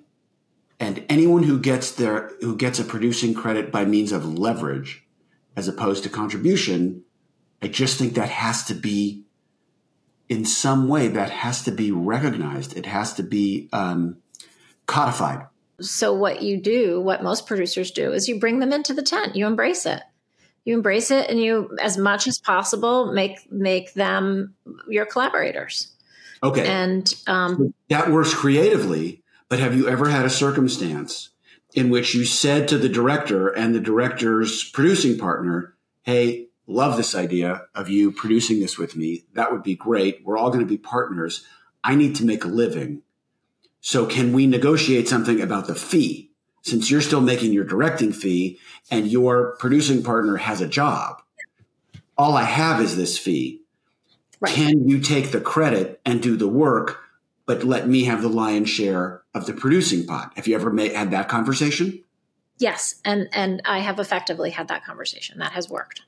and 0.81 1.05
anyone 1.09 1.45
who 1.45 1.61
gets 1.61 1.93
their 1.93 2.33
who 2.41 2.57
gets 2.57 2.81
a 2.81 2.85
producing 2.85 3.33
credit 3.33 3.71
by 3.71 3.85
means 3.85 4.11
of 4.11 4.37
leverage, 4.37 5.07
as 5.55 5.69
opposed 5.69 6.03
to 6.03 6.09
contribution, 6.09 7.05
I 7.63 7.69
just 7.69 7.97
think 7.97 8.15
that 8.15 8.29
has 8.29 8.65
to 8.65 8.75
be, 8.75 9.23
in 10.29 10.45
some 10.45 10.89
way, 10.89 11.07
that 11.07 11.31
has 11.31 11.63
to 11.63 11.71
be 11.71 11.93
recognized. 11.93 12.77
It 12.77 12.87
has 12.87 13.15
to 13.15 13.23
be 13.23 13.69
um, 13.73 14.17
codified. 14.87 15.47
So 15.81 16.13
what 16.13 16.43
you 16.43 16.61
do, 16.61 17.01
what 17.01 17.23
most 17.23 17.47
producers 17.47 17.93
do, 17.93 18.13
is 18.13 18.27
you 18.29 18.41
bring 18.41 18.59
them 18.59 18.73
into 18.73 18.95
the 18.95 19.03
tent. 19.03 19.37
You 19.37 19.47
embrace 19.47 19.87
it. 19.87 20.03
You 20.65 20.75
embrace 20.75 21.13
it, 21.13 21.31
and 21.31 21.41
you, 21.41 21.77
as 21.81 21.97
much 21.97 22.27
as 22.27 22.41
possible, 22.41 23.13
make 23.13 23.49
make 23.53 23.95
them 23.95 24.57
your 24.89 25.07
collaborators. 25.07 25.93
Okay, 26.43 26.67
and 26.67 27.15
um, 27.29 27.73
that 27.91 28.11
works 28.11 28.35
creatively. 28.35 29.23
But 29.49 29.61
have 29.61 29.77
you 29.77 29.89
ever 29.89 30.09
had 30.09 30.25
a 30.25 30.31
circumstance 30.31 31.31
in 31.75 31.91
which 31.91 32.15
you 32.15 32.25
said 32.25 32.69
to 32.69 32.79
the 32.79 32.89
director 32.89 33.49
and 33.49 33.75
the 33.75 33.81
director's 33.81 34.65
producing 34.71 35.19
partner, 35.19 35.75
"Hey, 36.03 36.49
love 36.67 36.97
this 36.97 37.15
idea 37.15 37.63
of 37.75 37.89
you 37.89 38.11
producing 38.11 38.61
this 38.61 38.77
with 38.77 38.97
me. 38.97 39.25
That 39.35 39.53
would 39.53 39.63
be 39.63 39.77
great. 39.77 40.23
We're 40.25 40.37
all 40.37 40.51
going 40.51 40.65
to 40.65 40.67
be 40.67 40.79
partners. 40.79 41.45
I 41.85 41.95
need 41.95 42.17
to 42.17 42.25
make 42.25 42.45
a 42.45 42.49
living." 42.49 43.03
So 43.81 44.05
can 44.07 44.33
we 44.33 44.47
negotiate 44.47 45.09
something 45.09 45.41
about 45.41 45.69
the 45.69 45.75
fee? 45.77 46.33
Since 46.63 46.91
you're 46.91 47.01
still 47.01 47.21
making 47.21 47.53
your 47.53 47.63
directing 47.63 48.13
fee 48.13 48.59
and 48.91 49.07
your 49.07 49.55
producing 49.61 50.03
partner 50.03 50.39
has 50.39 50.61
a 50.61 50.67
job, 50.67 51.23
all 52.19 52.35
I 52.35 52.43
have 52.43 52.81
is 52.81 52.97
this 52.97 53.17
fee. 53.17 53.63
Right. 54.41 54.53
Can 54.53 54.89
you 54.89 54.99
take 54.99 55.31
the 55.31 55.41
credit 55.41 56.01
and 56.05 56.21
do 56.21 56.37
the 56.37 56.49
work, 56.49 56.99
but 57.47 57.63
let 57.63 57.89
me 57.89 58.05
have 58.05 58.23
the 58.23 58.29
lion's 58.29 58.69
share 58.69 59.23
of 59.35 59.47
the 59.47 59.53
producing 59.53 60.05
pot? 60.05 60.33
Have 60.37 60.47
you 60.47 60.57
ever 60.57 60.71
made, 60.71 60.93
had 60.93 61.13
that 61.13 61.29
conversation? 61.29 62.03
Yes, 62.59 63.01
and 63.05 63.29
and 63.33 63.63
I 63.65 63.79
have 63.81 64.01
effectively 64.01 64.51
had 64.51 64.69
that 64.69 64.85
conversation. 64.85 65.39
That 65.39 65.53
has 65.53 65.69
worked. 65.69 66.03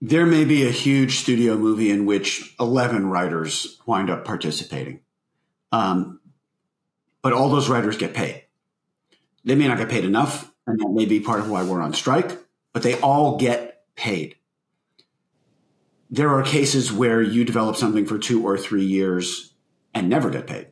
There 0.00 0.26
may 0.26 0.44
be 0.44 0.66
a 0.66 0.70
huge 0.70 1.18
studio 1.18 1.56
movie 1.56 1.90
in 1.90 2.06
which 2.06 2.54
eleven 2.60 3.08
writers 3.08 3.78
wind 3.86 4.10
up 4.10 4.24
participating. 4.24 5.00
Um, 5.72 6.20
but 7.22 7.32
all 7.32 7.48
those 7.48 7.68
writers 7.68 7.96
get 7.96 8.14
paid. 8.14 8.44
They 9.44 9.54
may 9.54 9.68
not 9.68 9.78
get 9.78 9.88
paid 9.88 10.04
enough, 10.04 10.52
and 10.66 10.78
that 10.78 10.90
may 10.90 11.06
be 11.06 11.20
part 11.20 11.40
of 11.40 11.50
why 11.50 11.64
we're 11.64 11.82
on 11.82 11.94
strike, 11.94 12.38
but 12.72 12.82
they 12.82 13.00
all 13.00 13.38
get 13.38 13.84
paid. 13.96 14.36
There 16.10 16.28
are 16.28 16.42
cases 16.42 16.92
where 16.92 17.22
you 17.22 17.44
develop 17.44 17.76
something 17.76 18.04
for 18.04 18.18
two 18.18 18.44
or 18.44 18.58
three 18.58 18.84
years 18.84 19.49
and 19.94 20.08
never 20.08 20.30
get 20.30 20.46
paid, 20.46 20.68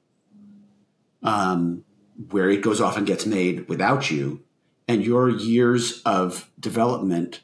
um, 1.23 1.85
where 2.31 2.51
it 2.51 2.63
goes 2.63 2.81
off 2.81 2.97
and 2.97 3.07
gets 3.07 3.27
made 3.27 3.69
without 3.69 4.11
you, 4.11 4.43
and 4.87 5.05
your 5.05 5.29
years 5.29 6.03
of 6.03 6.51
development 6.59 7.43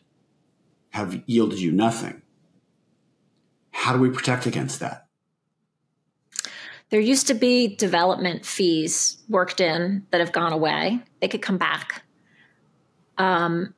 have 0.90 1.22
yielded 1.26 1.58
you 1.58 1.72
nothing. 1.72 2.22
How 3.72 3.92
do 3.92 3.98
we 3.98 4.10
protect 4.10 4.46
against 4.46 4.80
that? 4.80 5.08
There 6.90 7.00
used 7.00 7.26
to 7.26 7.34
be 7.34 7.74
development 7.74 8.46
fees 8.46 9.18
worked 9.28 9.60
in 9.60 10.06
that 10.10 10.20
have 10.20 10.32
gone 10.32 10.52
away. 10.52 11.00
They 11.20 11.28
could 11.28 11.42
come 11.42 11.58
back. 11.58 12.02
Um, 13.18 13.74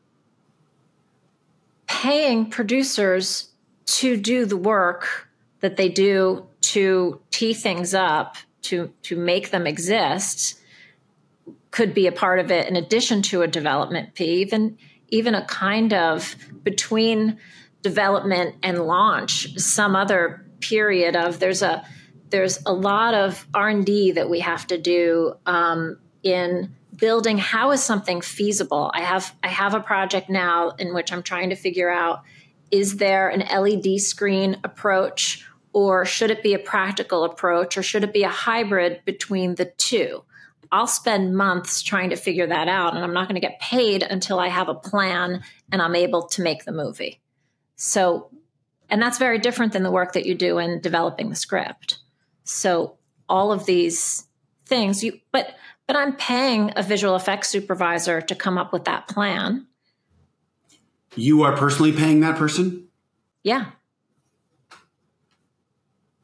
paying 1.87 2.51
producers 2.51 3.51
to 3.87 4.17
do 4.17 4.45
the 4.45 4.57
work 4.57 5.29
that 5.61 5.77
they 5.77 5.89
do 5.89 6.47
to 6.73 7.21
tee 7.31 7.55
things 7.55 7.95
up, 7.95 8.37
to, 8.63 8.93
to 9.03 9.17
make 9.17 9.51
them 9.51 9.67
exist, 9.67 10.59
could 11.71 11.95
be 11.95 12.07
a 12.07 12.13
part 12.13 12.39
of 12.39 12.51
it 12.51 12.69
in 12.69 12.77
addition 12.77 13.23
to 13.23 13.43
a 13.43 13.47
development 13.47 14.17
fee, 14.17 14.41
even, 14.41 14.79
even 15.09 15.35
a 15.35 15.45
kind 15.45 15.93
of 15.93 16.35
between 16.63 17.39
development 17.83 18.57
and 18.63 18.79
launch, 18.79 19.59
some 19.59 19.95
other 19.95 20.47
period 20.61 21.15
of 21.15 21.39
there's 21.39 21.63
a 21.63 21.85
there's 22.31 22.59
a 22.67 22.73
lot 22.73 23.15
of 23.15 23.47
r&d 23.55 24.13
that 24.13 24.29
we 24.29 24.41
have 24.41 24.67
to 24.67 24.79
do 24.79 25.35
um, 25.47 25.99
in 26.23 26.75
building 26.97 27.39
how 27.39 27.71
is 27.73 27.83
something 27.83 28.21
feasible. 28.21 28.91
I 28.95 29.03
have 29.03 29.35
i 29.43 29.49
have 29.49 29.75
a 29.75 29.81
project 29.81 30.29
now 30.29 30.71
in 30.71 30.95
which 30.95 31.13
i'm 31.13 31.23
trying 31.23 31.51
to 31.51 31.57
figure 31.57 31.91
out 31.91 32.23
is 32.71 32.97
there 32.97 33.29
an 33.29 33.41
led 33.41 34.01
screen 34.01 34.57
approach 34.65 35.47
or 35.77 36.07
should 36.07 36.31
it 36.31 36.43
be 36.43 36.55
a 36.55 36.59
practical 36.59 37.25
approach 37.25 37.77
or 37.77 37.83
should 37.83 38.03
it 38.03 38.13
be 38.13 38.23
a 38.23 38.29
hybrid 38.29 39.03
between 39.05 39.55
the 39.57 39.67
two 39.77 40.23
i'll 40.73 40.87
spend 40.87 41.37
months 41.37 41.83
trying 41.83 42.11
to 42.11 42.17
figure 42.17 42.47
that 42.47 42.67
out 42.67 42.95
and 42.95 43.05
i'm 43.05 43.13
not 43.13 43.29
going 43.29 43.41
to 43.41 43.47
get 43.47 43.61
paid 43.61 44.03
until 44.03 44.39
i 44.39 44.49
have 44.49 44.69
a 44.69 44.75
plan 44.75 45.43
and 45.71 45.83
i'm 45.83 45.95
able 45.95 46.23
to 46.23 46.43
make 46.43 46.65
the 46.65 46.73
movie 46.73 47.21
so 47.77 48.31
and 48.89 49.03
that's 49.03 49.19
very 49.19 49.39
different 49.39 49.73
than 49.73 49.83
the 49.83 49.91
work 49.91 50.13
that 50.13 50.25
you 50.27 50.35
do 50.35 50.59
in 50.59 50.81
developing 50.81 51.29
the 51.29 51.37
script 51.37 51.99
so 52.45 52.97
all 53.29 53.53
of 53.53 53.67
these 53.67 54.27
things 54.65 55.05
you 55.05 55.21
but 55.31 55.55
but 55.87 55.97
I'm 55.97 56.17
paying 56.17 56.73
a 56.77 56.83
visual 56.83 57.17
effects 57.17 57.49
supervisor 57.49 58.21
to 58.21 58.35
come 58.35 58.59
up 58.59 58.73
with 58.73 58.85
that 58.85 59.07
plan. 59.09 59.67
You 61.15 61.43
are 61.43 61.57
personally 61.57 61.93
paying 61.93 62.21
that 62.21 62.37
person? 62.37 62.89
Yeah. 63.43 63.67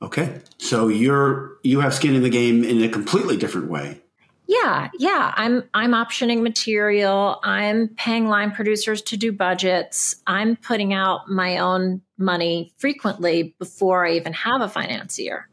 Okay. 0.03 0.41
So 0.59 0.89
you're 0.89 1.59
you 1.63 1.81
have 1.81 1.95
skin 1.95 2.15
in 2.15 2.23
the 2.23 2.31
game 2.31 2.65
in 2.65 2.83
a 2.83 2.89
completely 2.89 3.37
different 3.37 3.71
way. 3.71 4.01
Yeah, 4.49 4.91
yeah. 4.99 5.33
I'm 5.37 5.65
I'm 5.73 5.93
optioning 5.93 6.43
material. 6.43 7.41
I'm 7.45 7.89
paying 7.89 8.27
line 8.27 8.51
producers 8.51 9.01
to 9.03 9.17
do 9.17 9.33
budgets. 9.33 10.17
I'm 10.27 10.57
putting 10.57 10.93
out 10.93 11.29
my 11.29 11.59
own 11.59 12.03
money 12.19 12.75
frequently 12.77 13.55
before 13.59 14.05
I 14.07 14.13
even 14.13 14.33
have 14.33 14.61
a 14.61 14.69
financier. 14.69 15.49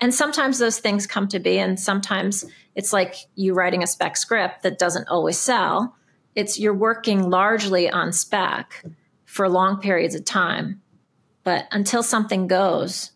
And 0.00 0.14
sometimes 0.14 0.58
those 0.58 0.78
things 0.78 1.06
come 1.06 1.28
to 1.28 1.38
be, 1.38 1.58
and 1.58 1.80
sometimes 1.80 2.44
it's 2.74 2.92
like 2.92 3.14
you 3.34 3.54
writing 3.54 3.82
a 3.82 3.86
spec 3.86 4.16
script 4.16 4.62
that 4.62 4.78
doesn't 4.78 5.08
always 5.08 5.38
sell. 5.38 5.96
It's 6.34 6.58
you're 6.58 6.74
working 6.74 7.30
largely 7.30 7.88
on 7.88 8.12
spec 8.12 8.84
for 9.24 9.48
long 9.48 9.80
periods 9.80 10.14
of 10.14 10.24
time, 10.24 10.82
but 11.42 11.66
until 11.70 12.02
something 12.02 12.46
goes, 12.46 13.12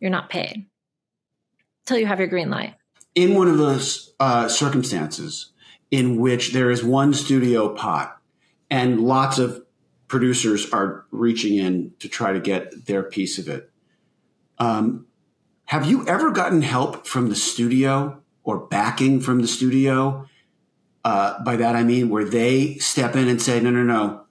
you're 0.00 0.10
not 0.10 0.30
paid 0.30 0.66
until 1.84 1.98
you 1.98 2.06
have 2.06 2.18
your 2.18 2.28
green 2.28 2.50
light. 2.50 2.74
In 3.14 3.34
one 3.34 3.48
of 3.48 3.58
those 3.58 4.14
uh, 4.18 4.48
circumstances 4.48 5.52
in 5.90 6.20
which 6.20 6.52
there 6.52 6.70
is 6.70 6.84
one 6.84 7.12
studio 7.12 7.74
pot 7.74 8.18
and 8.70 9.00
lots 9.00 9.38
of 9.38 9.64
producers 10.08 10.70
are 10.72 11.04
reaching 11.10 11.56
in 11.56 11.92
to 11.98 12.08
try 12.08 12.32
to 12.32 12.40
get 12.40 12.86
their 12.86 13.02
piece 13.02 13.38
of 13.38 13.48
it. 13.48 13.70
Um, 14.58 15.06
have 15.66 15.86
you 15.86 16.06
ever 16.06 16.30
gotten 16.30 16.62
help 16.62 17.06
from 17.06 17.28
the 17.28 17.36
studio 17.36 18.20
or 18.42 18.58
backing 18.58 19.20
from 19.20 19.40
the 19.40 19.48
studio? 19.48 20.26
Uh, 21.04 21.42
by 21.44 21.56
that 21.56 21.76
I 21.76 21.82
mean 21.82 22.08
where 22.08 22.24
they 22.24 22.74
step 22.76 23.16
in 23.16 23.28
and 23.28 23.40
say, 23.40 23.60
no, 23.60 23.70
no, 23.70 23.82
no. 23.82 24.24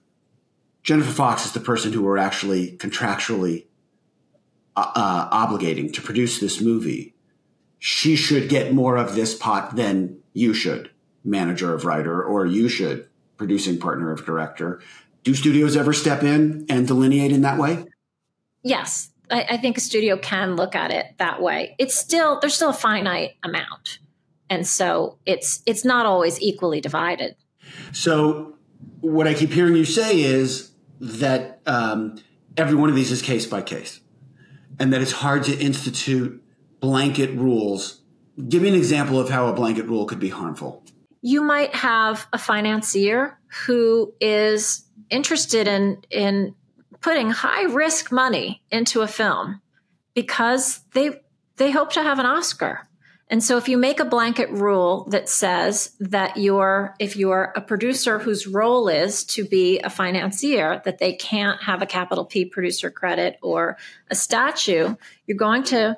Jennifer 0.82 1.12
Fox 1.12 1.46
is 1.46 1.52
the 1.52 1.60
person 1.60 1.92
who 1.92 2.02
we're 2.02 2.18
actually 2.18 2.76
contractually 2.76 3.66
uh, 4.94 5.30
obligating 5.30 5.92
to 5.94 6.02
produce 6.02 6.40
this 6.40 6.60
movie. 6.60 7.14
She 7.78 8.16
should 8.16 8.48
get 8.48 8.74
more 8.74 8.96
of 8.96 9.14
this 9.14 9.34
pot 9.34 9.76
than 9.76 10.18
you 10.32 10.52
should, 10.52 10.90
manager 11.24 11.74
of 11.74 11.84
writer, 11.84 12.22
or 12.22 12.46
you 12.46 12.68
should, 12.68 13.08
producing 13.36 13.78
partner 13.78 14.12
of 14.12 14.24
director. 14.24 14.80
Do 15.24 15.34
studios 15.34 15.76
ever 15.76 15.92
step 15.92 16.22
in 16.22 16.66
and 16.68 16.86
delineate 16.86 17.32
in 17.32 17.42
that 17.42 17.58
way? 17.58 17.84
Yes, 18.62 19.10
I, 19.30 19.46
I 19.50 19.56
think 19.56 19.78
a 19.78 19.80
studio 19.80 20.16
can 20.16 20.56
look 20.56 20.74
at 20.74 20.90
it 20.90 21.06
that 21.18 21.40
way. 21.40 21.74
It's 21.78 21.94
still 21.94 22.40
there's 22.40 22.54
still 22.54 22.70
a 22.70 22.74
finite 22.74 23.36
amount, 23.42 23.98
and 24.48 24.66
so 24.66 25.18
it's 25.24 25.62
it's 25.66 25.84
not 25.84 26.06
always 26.06 26.40
equally 26.40 26.80
divided. 26.80 27.36
So 27.92 28.56
what 29.00 29.26
I 29.26 29.34
keep 29.34 29.52
hearing 29.52 29.76
you 29.76 29.84
say 29.84 30.20
is 30.20 30.72
that 31.00 31.60
um, 31.66 32.20
every 32.56 32.74
one 32.74 32.90
of 32.90 32.96
these 32.96 33.10
is 33.10 33.22
case 33.22 33.46
by 33.46 33.62
case, 33.62 34.00
and 34.80 34.92
that 34.92 35.00
it's 35.00 35.12
hard 35.12 35.44
to 35.44 35.56
institute 35.56 36.42
blanket 36.80 37.30
rules 37.36 38.00
Give 38.48 38.62
me 38.62 38.68
an 38.68 38.74
example 38.74 39.18
of 39.18 39.28
how 39.28 39.48
a 39.48 39.52
blanket 39.52 39.86
rule 39.86 40.06
could 40.06 40.20
be 40.20 40.28
harmful. 40.28 40.82
You 41.22 41.42
might 41.42 41.74
have 41.74 42.26
a 42.32 42.38
financier 42.38 43.38
who 43.66 44.14
is 44.20 44.84
interested 45.10 45.68
in 45.68 46.02
in 46.10 46.54
putting 47.00 47.30
high 47.30 47.64
risk 47.64 48.12
money 48.12 48.62
into 48.70 49.02
a 49.02 49.06
film 49.06 49.60
because 50.14 50.80
they 50.92 51.20
they 51.56 51.70
hope 51.70 51.92
to 51.92 52.02
have 52.02 52.18
an 52.18 52.26
Oscar. 52.26 52.86
And 53.30 53.44
so 53.44 53.56
if 53.56 53.68
you 53.68 53.78
make 53.78 54.00
a 54.00 54.04
blanket 54.04 54.50
rule 54.50 55.04
that 55.10 55.28
says 55.28 55.92
that 56.00 56.36
you're 56.36 56.96
if 56.98 57.16
you're 57.16 57.52
a 57.54 57.60
producer 57.60 58.18
whose 58.18 58.44
role 58.44 58.88
is 58.88 59.24
to 59.26 59.44
be 59.44 59.78
a 59.78 59.88
financier 59.88 60.82
that 60.84 60.98
they 60.98 61.12
can't 61.12 61.62
have 61.62 61.80
a 61.80 61.86
capital 61.86 62.24
P 62.24 62.44
producer 62.44 62.90
credit 62.90 63.38
or 63.40 63.78
a 64.10 64.16
statue, 64.16 64.96
you're 65.26 65.38
going 65.38 65.62
to 65.64 65.96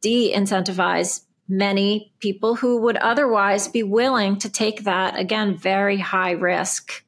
de-incentivize 0.00 1.24
many 1.46 2.12
people 2.20 2.54
who 2.54 2.80
would 2.80 2.96
otherwise 2.96 3.68
be 3.68 3.82
willing 3.82 4.38
to 4.38 4.48
take 4.48 4.84
that 4.84 5.18
again 5.18 5.54
very 5.54 5.98
high 5.98 6.30
risk 6.30 7.04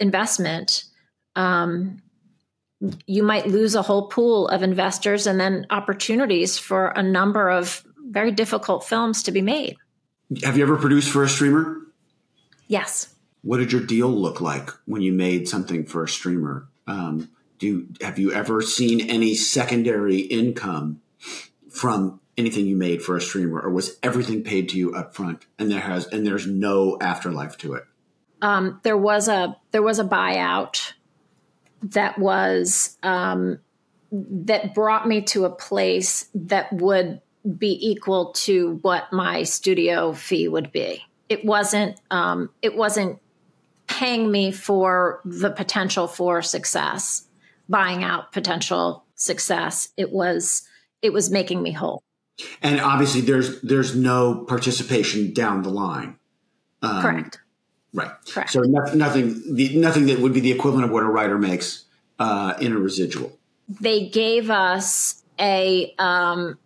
investment. 0.00 0.84
Um, 1.36 2.02
you 3.06 3.22
might 3.22 3.46
lose 3.46 3.76
a 3.76 3.82
whole 3.82 4.08
pool 4.08 4.48
of 4.48 4.64
investors 4.64 5.28
and 5.28 5.38
then 5.38 5.66
opportunities 5.70 6.58
for 6.58 6.88
a 6.88 7.02
number 7.02 7.48
of 7.48 7.84
very 8.08 8.30
difficult 8.30 8.84
films 8.84 9.22
to 9.24 9.32
be 9.32 9.42
made. 9.42 9.76
Have 10.42 10.56
you 10.56 10.62
ever 10.62 10.76
produced 10.76 11.10
for 11.10 11.22
a 11.22 11.28
streamer? 11.28 11.78
Yes. 12.66 13.14
What 13.42 13.58
did 13.58 13.72
your 13.72 13.82
deal 13.82 14.08
look 14.08 14.40
like 14.40 14.70
when 14.86 15.02
you 15.02 15.12
made 15.12 15.48
something 15.48 15.84
for 15.84 16.02
a 16.02 16.08
streamer? 16.08 16.66
Um, 16.86 17.30
do 17.58 17.88
have 18.00 18.18
you 18.18 18.32
ever 18.32 18.62
seen 18.62 19.08
any 19.08 19.34
secondary 19.34 20.18
income 20.18 21.00
from 21.70 22.20
anything 22.36 22.66
you 22.66 22.76
made 22.76 23.02
for 23.02 23.16
a 23.16 23.20
streamer, 23.20 23.60
or 23.60 23.70
was 23.70 23.98
everything 24.02 24.42
paid 24.42 24.68
to 24.70 24.78
you 24.78 24.94
up 24.94 25.14
front 25.14 25.46
and 25.58 25.70
there 25.70 25.80
has 25.80 26.06
and 26.06 26.26
there's 26.26 26.46
no 26.46 26.98
afterlife 27.00 27.56
to 27.58 27.74
it? 27.74 27.84
Um, 28.42 28.80
there 28.82 28.96
was 28.96 29.28
a 29.28 29.56
there 29.70 29.82
was 29.82 29.98
a 29.98 30.04
buyout 30.04 30.92
that 31.82 32.18
was 32.18 32.96
um, 33.02 33.60
that 34.10 34.74
brought 34.74 35.06
me 35.06 35.22
to 35.22 35.44
a 35.44 35.50
place 35.50 36.28
that 36.34 36.72
would 36.72 37.20
be 37.58 37.78
equal 37.80 38.32
to 38.32 38.78
what 38.82 39.12
my 39.12 39.42
studio 39.42 40.12
fee 40.12 40.48
would 40.48 40.72
be. 40.72 41.02
It 41.28 41.44
wasn't 41.44 42.00
um, 42.10 42.50
it 42.62 42.76
wasn't 42.76 43.20
paying 43.86 44.30
me 44.30 44.50
for 44.50 45.20
the 45.24 45.50
potential 45.50 46.06
for 46.06 46.42
success, 46.42 47.26
buying 47.68 48.02
out 48.02 48.32
potential 48.32 49.04
success. 49.14 49.88
It 49.96 50.10
was 50.12 50.68
it 51.02 51.12
was 51.12 51.30
making 51.30 51.62
me 51.62 51.72
whole. 51.72 52.02
And 52.62 52.80
obviously, 52.80 53.20
there's 53.20 53.60
there's 53.62 53.94
no 53.94 54.44
participation 54.48 55.32
down 55.32 55.62
the 55.62 55.70
line. 55.70 56.18
Um, 56.82 57.02
Correct. 57.02 57.38
Right. 57.94 58.10
Correct. 58.28 58.50
So 58.50 58.60
nothing, 58.62 59.54
the, 59.54 59.76
nothing 59.76 60.06
that 60.06 60.18
would 60.18 60.34
be 60.34 60.40
the 60.40 60.50
equivalent 60.50 60.84
of 60.84 60.90
what 60.90 61.04
a 61.04 61.06
writer 61.06 61.38
makes 61.38 61.84
uh, 62.18 62.54
in 62.60 62.72
a 62.72 62.78
residual. 62.78 63.38
They 63.68 64.08
gave 64.08 64.50
us 64.50 65.22
a, 65.38 65.94
um, 65.98 66.58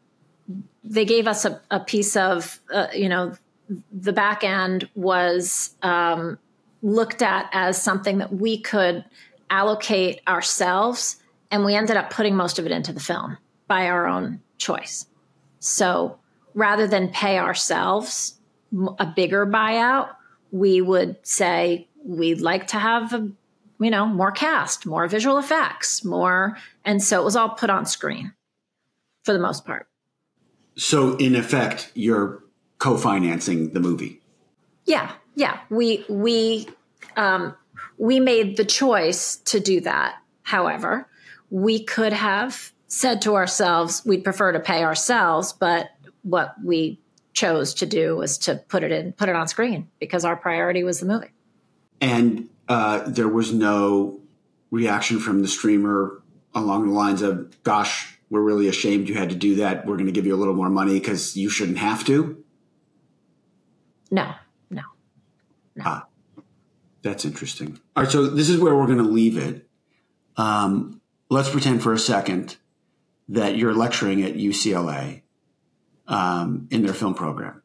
they 0.85 1.05
gave 1.05 1.27
us 1.27 1.45
a, 1.45 1.61
a 1.71 1.81
piece 1.81 2.17
of, 2.17 2.61
uh, 2.73 2.89
you 2.95 3.09
know, 3.09 3.35
the 3.93 4.13
back 4.13 4.45
end 4.45 4.89
was 4.95 5.75
um, 5.83 6.39
looked 6.83 7.23
at 7.23 7.51
as 7.53 7.81
something 7.81 8.19
that 8.19 8.33
we 8.33 8.59
could 8.59 9.05
allocate 9.51 10.21
ourselves, 10.27 11.17
and 11.51 11.65
we 11.65 11.75
ended 11.75 11.97
up 11.97 12.11
putting 12.11 12.35
most 12.35 12.59
of 12.59 12.67
it 12.67 12.73
into 12.73 12.93
the 12.93 13.01
film 13.01 13.37
by 13.67 13.87
our 13.89 14.07
own 14.07 14.41
choice. 14.57 15.07
So 15.59 16.19
rather 16.55 16.87
than 16.87 17.09
pay 17.09 17.39
ourselves 17.39 18.35
a 18.99 19.07
bigger 19.07 19.47
buyout, 19.47 20.11
we 20.51 20.81
would 20.81 21.17
say 21.27 21.89
we'd 22.05 22.41
like 22.41 22.69
to 22.69 22.79
have 22.79 23.13
a, 23.13 23.31
you 23.81 23.91
know 23.91 24.07
more 24.07 24.33
cast 24.33 24.87
more 24.87 25.07
visual 25.07 25.39
effects 25.39 26.05
more 26.05 26.57
and 26.85 27.03
so 27.03 27.21
it 27.21 27.25
was 27.25 27.37
all 27.37 27.51
put 27.51 27.71
on 27.71 27.87
screen 27.87 28.33
for 29.25 29.33
the 29.33 29.39
most 29.39 29.65
part 29.65 29.87
so 30.79 31.17
in 31.17 31.37
effect 31.37 31.93
you're 31.95 32.43
co-financing 32.79 33.73
the 33.73 33.81
movie. 33.81 34.21
Yeah 34.87 35.13
yeah. 35.39 35.61
We 35.71 36.05
we 36.09 36.69
um, 37.17 37.55
we 37.97 38.19
made 38.19 38.57
the 38.57 38.65
choice 38.65 39.37
to 39.37 39.61
do 39.61 39.81
that. 39.83 40.17
However 40.43 41.09
we 41.51 41.83
could 41.85 42.13
have 42.13 42.73
said 42.89 43.23
to 43.23 43.35
ourselves 43.35 44.03
we'd 44.05 44.25
prefer 44.25 44.53
to 44.53 44.61
pay 44.61 44.83
ourselves 44.83 45.53
but 45.53 45.91
what 46.23 46.55
we 46.63 47.01
chose 47.33 47.73
to 47.75 47.87
do 47.87 48.17
was 48.17 48.37
to 48.39 48.57
put 48.57 48.83
it 48.83 48.93
in, 48.93 49.13
put 49.13 49.29
it 49.29 49.37
on 49.37 49.47
screen 49.47 49.89
because 49.99 50.25
our 50.25 50.37
priority 50.37 50.83
was 50.83 51.01
the 51.01 51.07
movie. 51.07 51.31
And 52.01 52.49
uh, 52.69 53.09
there 53.09 53.29
was 53.29 53.53
no 53.53 54.21
reaction 54.71 55.21
from 55.21 55.41
the 55.43 55.49
streamer 55.49 56.21
along 56.55 56.87
the 56.87 56.93
lines 56.93 57.23
of, 57.23 57.63
"Gosh, 57.63 58.18
we're 58.31 58.43
really 58.43 58.69
ashamed 58.69 59.09
you 59.09 59.15
had 59.15 59.31
to 59.31 59.37
do 59.37 59.57
that. 59.57 59.87
We're 59.87 59.97
going 59.97 60.07
to 60.07 60.13
give 60.13 60.27
you 60.27 60.35
a 60.35 60.37
little 60.39 60.55
more 60.55 60.71
money 60.71 60.95
because 60.95 61.37
you 61.37 61.49
shouldn't 61.49 61.79
have 61.79 62.05
to." 62.07 62.45
No, 64.11 64.33
no, 64.71 64.83
no. 65.77 65.85
Ah, 65.85 66.07
that's 67.03 67.25
interesting. 67.25 67.79
All 67.97 68.05
right, 68.05 68.13
so 68.13 68.27
this 68.27 68.49
is 68.49 68.59
where 68.59 68.75
we're 68.75 68.87
going 68.87 68.99
to 68.99 69.05
leave 69.05 69.37
it. 69.37 69.69
Um, 70.37 71.01
let's 71.31 71.51
pretend 71.51 71.83
for 71.83 71.93
a 71.93 71.99
second 71.99 72.57
that 73.29 73.57
you're 73.57 73.75
lecturing 73.75 74.23
at 74.23 74.35
UCLA 74.35 75.23
um, 76.07 76.69
in 76.71 76.83
their 76.83 76.95
film 76.95 77.15
program. 77.15 77.63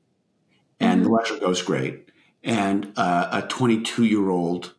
And 0.79 1.01
mm-hmm. 1.01 1.03
the 1.03 1.09
lecture 1.09 1.39
goes 1.39 1.61
great. 1.61 2.09
And 2.43 2.91
uh, 2.97 3.29
a 3.43 3.47
22 3.47 4.03
year 4.03 4.29
old 4.29 4.73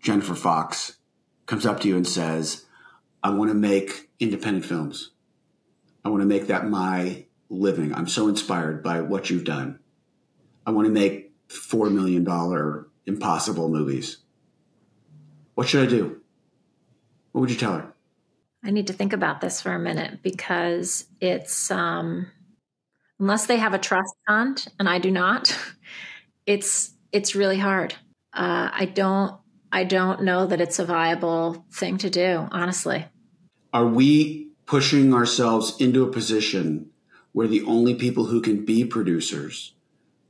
Jennifer 0.00 0.34
Fox 0.34 0.98
comes 1.46 1.64
up 1.64 1.80
to 1.80 1.88
you 1.88 1.96
and 1.96 2.06
says, 2.06 2.66
I 3.22 3.30
want 3.30 3.50
to 3.50 3.54
make 3.54 4.08
independent 4.18 4.64
films. 4.64 5.10
I 6.04 6.08
want 6.08 6.22
to 6.22 6.26
make 6.26 6.46
that 6.46 6.68
my 6.68 7.26
living. 7.48 7.94
I'm 7.94 8.08
so 8.08 8.28
inspired 8.28 8.82
by 8.82 9.00
what 9.00 9.28
you've 9.28 9.44
done. 9.44 9.80
I 10.66 10.70
want 10.70 10.86
to 10.86 10.92
make 10.92 11.32
$4 11.48 11.92
million 11.92 12.26
impossible 13.06 13.68
movies. 13.68 14.18
What 15.54 15.68
should 15.68 15.86
I 15.86 15.90
do? 15.90 16.20
What 17.32 17.42
would 17.42 17.50
you 17.50 17.56
tell 17.56 17.74
her? 17.74 17.92
I 18.64 18.70
need 18.70 18.86
to 18.88 18.92
think 18.92 19.12
about 19.12 19.40
this 19.40 19.60
for 19.60 19.72
a 19.72 19.78
minute 19.78 20.22
because 20.22 21.06
it's 21.20 21.70
um, 21.70 22.30
unless 23.18 23.46
they 23.46 23.56
have 23.56 23.74
a 23.74 23.78
trust 23.78 24.14
fund, 24.26 24.66
and 24.78 24.88
I 24.88 24.98
do 24.98 25.10
not, 25.10 25.56
it's 26.46 26.92
it's 27.12 27.34
really 27.34 27.58
hard. 27.58 27.94
Uh, 28.32 28.70
I 28.72 28.84
don't 28.84 29.39
I 29.72 29.84
don't 29.84 30.22
know 30.22 30.46
that 30.46 30.60
it's 30.60 30.78
a 30.78 30.84
viable 30.84 31.64
thing 31.72 31.98
to 31.98 32.10
do, 32.10 32.48
honestly. 32.50 33.06
Are 33.72 33.86
we 33.86 34.50
pushing 34.66 35.14
ourselves 35.14 35.80
into 35.80 36.02
a 36.02 36.10
position 36.10 36.90
where 37.32 37.46
the 37.46 37.62
only 37.62 37.94
people 37.94 38.26
who 38.26 38.40
can 38.40 38.64
be 38.64 38.84
producers 38.84 39.74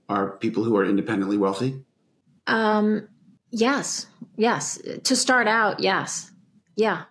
are 0.09 0.33
people 0.33 0.65
who 0.65 0.77
are 0.77 0.85
independently 0.85 1.39
wealthy? 1.39 1.85
Um, 2.47 3.09
yes, 3.51 4.07
yes. 4.37 4.79
To 5.05 5.17
start 5.17 5.47
out, 5.47 5.81
yes, 5.81 6.33
yeah. 6.77 7.05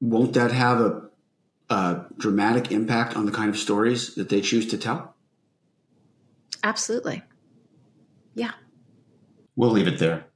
Won't 0.00 0.34
that 0.34 0.52
have 0.52 0.80
a, 0.80 1.02
a 1.70 2.06
dramatic 2.18 2.70
impact 2.70 3.16
on 3.16 3.26
the 3.26 3.32
kind 3.32 3.48
of 3.48 3.56
stories 3.56 4.14
that 4.16 4.28
they 4.28 4.40
choose 4.40 4.66
to 4.68 4.78
tell? 4.78 5.16
Absolutely. 6.62 7.22
Yeah. 8.34 8.52
We'll 9.56 9.70
leave 9.70 9.88
it 9.88 9.98
there. 9.98 10.26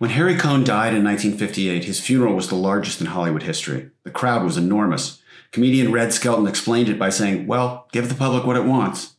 When 0.00 0.08
Harry 0.08 0.34
Cohn 0.34 0.64
died 0.64 0.94
in 0.94 1.04
1958, 1.04 1.84
his 1.84 2.00
funeral 2.00 2.32
was 2.32 2.48
the 2.48 2.54
largest 2.54 3.02
in 3.02 3.08
Hollywood 3.08 3.42
history. 3.42 3.90
The 4.02 4.10
crowd 4.10 4.42
was 4.42 4.56
enormous. 4.56 5.20
Comedian 5.52 5.92
Red 5.92 6.14
Skelton 6.14 6.46
explained 6.46 6.88
it 6.88 6.98
by 6.98 7.10
saying, 7.10 7.46
Well, 7.46 7.86
give 7.92 8.08
the 8.08 8.14
public 8.14 8.46
what 8.46 8.56
it 8.56 8.64
wants. 8.64 9.16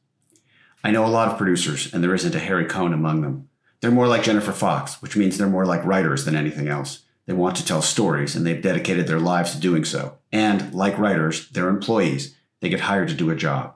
I 0.83 0.89
know 0.89 1.05
a 1.05 1.07
lot 1.07 1.27
of 1.27 1.37
producers, 1.37 1.93
and 1.93 2.03
there 2.03 2.15
isn't 2.15 2.33
a 2.33 2.39
Harry 2.39 2.65
Cohn 2.65 2.93
among 2.93 3.21
them. 3.21 3.47
They're 3.79 3.91
more 3.91 4.07
like 4.07 4.23
Jennifer 4.23 4.51
Fox, 4.51 4.99
which 5.03 5.15
means 5.15 5.37
they're 5.37 5.45
more 5.45 5.67
like 5.67 5.85
writers 5.85 6.25
than 6.25 6.35
anything 6.35 6.67
else. 6.67 7.03
They 7.27 7.33
want 7.33 7.57
to 7.57 7.65
tell 7.65 7.83
stories, 7.83 8.35
and 8.35 8.43
they've 8.43 8.59
dedicated 8.59 9.05
their 9.05 9.19
lives 9.19 9.51
to 9.51 9.59
doing 9.59 9.85
so. 9.85 10.17
And, 10.31 10.73
like 10.73 10.97
writers, 10.97 11.47
they're 11.49 11.69
employees. 11.69 12.35
They 12.59 12.69
get 12.69 12.79
hired 12.79 13.09
to 13.09 13.13
do 13.13 13.29
a 13.29 13.35
job. 13.35 13.75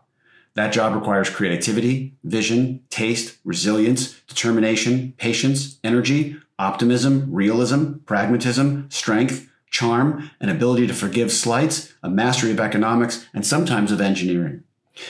That 0.55 0.73
job 0.73 0.95
requires 0.95 1.29
creativity, 1.29 2.15
vision, 2.23 2.81
taste, 2.89 3.37
resilience, 3.43 4.19
determination, 4.21 5.13
patience, 5.17 5.77
energy, 5.83 6.37
optimism, 6.57 7.27
realism, 7.31 7.93
pragmatism, 8.05 8.89
strength, 8.89 9.49
charm, 9.69 10.31
an 10.39 10.49
ability 10.49 10.87
to 10.87 10.93
forgive 10.93 11.31
slights, 11.31 11.93
a 12.01 12.09
mastery 12.09 12.51
of 12.51 12.59
economics, 12.59 13.27
and 13.33 13.45
sometimes 13.45 13.91
of 13.91 13.99
engineering. 13.99 14.63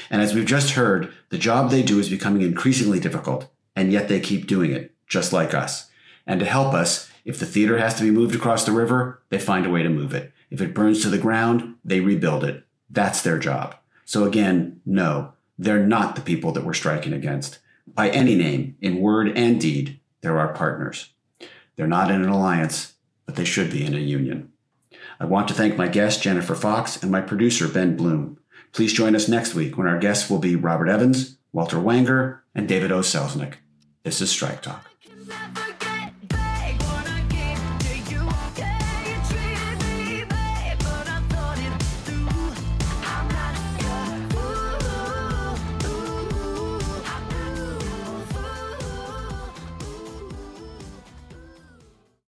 And 0.10 0.22
as 0.22 0.34
we've 0.34 0.46
just 0.46 0.72
heard, 0.72 1.14
the 1.30 1.38
job 1.38 1.70
they 1.70 1.84
do 1.84 2.00
is 2.00 2.10
becoming 2.10 2.41
increasingly 2.41 3.00
difficult, 3.00 3.48
and 3.76 3.91
yet 3.91 4.08
they 4.08 4.20
keep 4.20 4.48
doing 4.48 4.72
it, 4.72 4.93
just 5.08 5.32
like 5.32 5.54
us. 5.54 5.91
And 6.26 6.39
to 6.39 6.46
help 6.46 6.74
us, 6.74 7.12
if 7.24 7.39
the 7.39 7.46
theater 7.46 7.78
has 7.78 7.93
to 7.96 8.04
be 8.04 8.10
moved 8.10 8.34
across 8.34 8.66
the 8.66 8.72
river, 8.72 9.22
they 9.30 9.38
find 9.38 9.66
a 9.66 9.70
way 9.70 9.84
to 9.84 9.89
move 9.89 10.14
it. 10.14 10.32
If 10.50 10.62
it 10.62 10.74
burns 10.74 11.02
to 11.04 11.10
the 11.10 11.18
ground, 11.20 11.76
they 11.84 12.00
rebuild 12.00 12.43
it. 12.43 12.66
That's 12.89 13.22
their 13.22 13.38
job. 13.38 13.76
So 14.06 14.24
again, 14.24 14.82
no, 14.86 15.34
They're 15.58 15.86
not 15.86 16.16
the 16.16 16.22
people 16.22 16.52
that 16.54 16.66
we're 16.66 16.74
striking 16.74 17.14
against. 17.14 17.60
By 17.88 18.10
any 18.10 18.36
name, 18.36 18.76
in 18.82 19.00
word 19.00 19.38
and 19.38 19.60
deed, 19.60 20.00
they're 20.22 20.39
our 20.39 20.54
partners. 20.54 21.14
They're 21.76 21.88
not 21.88 22.11
in 22.11 22.21
an 22.23 22.30
alliance, 22.30 22.93
but 23.26 23.36
they 23.36 23.45
should 23.45 23.71
be 23.71 23.86
in 23.86 23.95
a 23.95 23.99
union. 23.99 24.51
I 25.19 25.26
want 25.26 25.47
to 25.47 25.53
thank 25.53 25.78
my 25.78 25.88
guest, 25.88 26.21
Jennifer 26.21 26.55
Fox, 26.55 27.01
and 27.01 27.11
my 27.11 27.21
producer, 27.21 27.67
Ben 27.67 27.95
Bloom. 27.95 28.38
Please 28.71 28.93
join 28.93 29.15
us 29.15 29.30
next 29.30 29.55
week 29.55 29.78
when 29.78 29.88
our 29.88 29.99
guests 29.99 30.30
will 30.30 30.39
be 30.39 30.55
Robert 30.55 30.89
Evans, 30.89 31.38
Walter 31.53 31.78
Wanger, 31.78 32.39
and 32.53 32.67
David 32.67 32.91
O. 32.91 32.99
Selznick. 32.99 33.55
This 34.03 34.19
is 34.21 34.30
Strike 34.30 34.61
Talk. 34.61 34.95